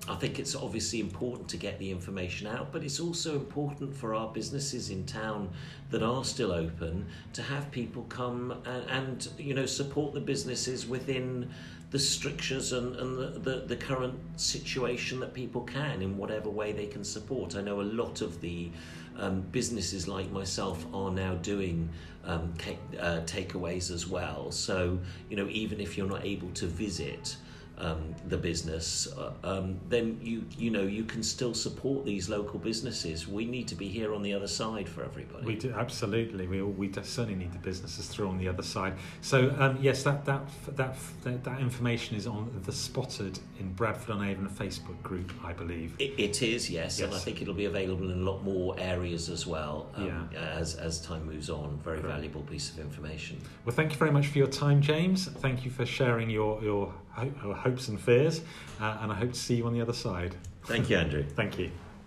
I 0.08 0.16
think 0.16 0.40
it's 0.40 0.56
obviously 0.56 0.98
important 0.98 1.48
to 1.50 1.56
get 1.56 1.78
the 1.78 1.92
information 1.92 2.48
out, 2.48 2.72
but 2.72 2.82
it's 2.82 2.98
also 2.98 3.36
important 3.36 3.94
for 3.94 4.14
our 4.14 4.32
businesses 4.32 4.90
in 4.90 5.06
town 5.06 5.50
that 5.90 6.02
are 6.02 6.24
still 6.24 6.50
open 6.50 7.06
to 7.34 7.42
have 7.42 7.70
people 7.70 8.02
come 8.08 8.50
and, 8.64 8.90
and 8.90 9.28
you 9.38 9.54
know 9.54 9.66
support 9.66 10.12
the 10.12 10.20
businesses 10.20 10.88
within 10.88 11.48
the 11.92 11.98
strictures 11.98 12.72
and, 12.72 12.96
and 12.96 13.18
the, 13.18 13.38
the, 13.38 13.56
the 13.66 13.76
current 13.76 14.18
situation 14.40 15.20
that 15.20 15.34
people 15.34 15.60
can 15.60 16.00
in 16.00 16.16
whatever 16.16 16.48
way 16.48 16.72
they 16.72 16.86
can 16.86 17.04
support. 17.04 17.54
I 17.54 17.60
know 17.60 17.82
a 17.82 17.82
lot 17.82 18.22
of 18.22 18.40
the 18.40 18.70
um, 19.18 19.42
businesses 19.52 20.08
like 20.08 20.30
myself 20.30 20.86
are 20.94 21.10
now 21.10 21.34
doing 21.34 21.90
um, 22.24 22.54
ca- 22.58 22.98
uh, 22.98 23.20
takeaways 23.26 23.90
as 23.90 24.06
well. 24.06 24.50
So, 24.50 24.98
you 25.28 25.36
know, 25.36 25.48
even 25.50 25.80
if 25.80 25.98
you're 25.98 26.08
not 26.08 26.24
able 26.24 26.50
to 26.52 26.66
visit, 26.66 27.36
um, 27.78 28.14
the 28.28 28.36
business, 28.36 29.08
uh, 29.16 29.32
um, 29.42 29.78
then 29.88 30.18
you 30.22 30.44
you 30.56 30.70
know 30.70 30.82
you 30.82 31.04
can 31.04 31.22
still 31.22 31.54
support 31.54 32.04
these 32.04 32.28
local 32.28 32.58
businesses. 32.58 33.26
We 33.26 33.44
need 33.44 33.68
to 33.68 33.74
be 33.74 33.88
here 33.88 34.14
on 34.14 34.22
the 34.22 34.34
other 34.34 34.46
side 34.46 34.88
for 34.88 35.04
everybody. 35.04 35.44
We 35.44 35.56
do 35.56 35.72
absolutely. 35.76 36.46
We 36.46 36.60
all, 36.60 36.70
we 36.70 36.92
certainly 36.92 37.34
need 37.34 37.52
the 37.52 37.58
businesses 37.58 38.06
through 38.06 38.28
on 38.28 38.38
the 38.38 38.48
other 38.48 38.62
side. 38.62 38.94
So 39.20 39.54
um, 39.58 39.78
yes, 39.80 40.02
that, 40.04 40.24
that 40.26 40.42
that 40.76 40.96
that 41.24 41.44
that 41.44 41.60
information 41.60 42.16
is 42.16 42.26
on 42.26 42.60
the 42.64 42.72
Spotted 42.72 43.38
in 43.58 43.72
Bradford 43.72 44.16
on 44.16 44.28
Avon 44.28 44.48
Facebook 44.48 45.00
group, 45.02 45.32
I 45.44 45.52
believe. 45.52 45.94
It, 45.98 46.18
it 46.18 46.42
is 46.42 46.70
yes, 46.70 47.00
and 47.00 47.12
I 47.14 47.18
think 47.18 47.42
it'll 47.42 47.54
be 47.54 47.64
available 47.64 48.10
in 48.10 48.18
a 48.20 48.30
lot 48.30 48.42
more 48.42 48.74
areas 48.78 49.28
as 49.28 49.46
well 49.46 49.90
um, 49.94 50.28
Yeah. 50.32 50.40
as 50.40 50.74
as 50.74 51.00
time 51.00 51.26
moves 51.26 51.50
on. 51.50 51.80
Very 51.82 52.00
valuable 52.00 52.42
piece 52.42 52.70
of 52.70 52.78
information. 52.78 53.40
Well, 53.64 53.74
thank 53.74 53.92
you 53.92 53.98
very 53.98 54.10
much 54.10 54.26
for 54.28 54.38
your 54.38 54.46
time, 54.46 54.80
James. 54.80 55.26
Thank 55.26 55.64
you 55.64 55.70
for 55.70 55.86
sharing 55.86 56.30
your 56.30 56.62
your 56.62 56.92
hopes 57.14 57.88
and 57.88 58.00
fears, 58.00 58.40
uh, 58.80 58.98
and 59.02 59.12
I 59.12 59.14
hope 59.14 59.32
to 59.32 59.38
see 59.38 59.56
you 59.56 59.66
on 59.66 59.72
the 59.72 59.80
other 59.80 59.92
side. 59.92 60.34
Thank 60.64 60.90
you, 60.90 60.96
Andrew. 60.96 61.24
Thank 61.24 61.58
you. 61.58 61.70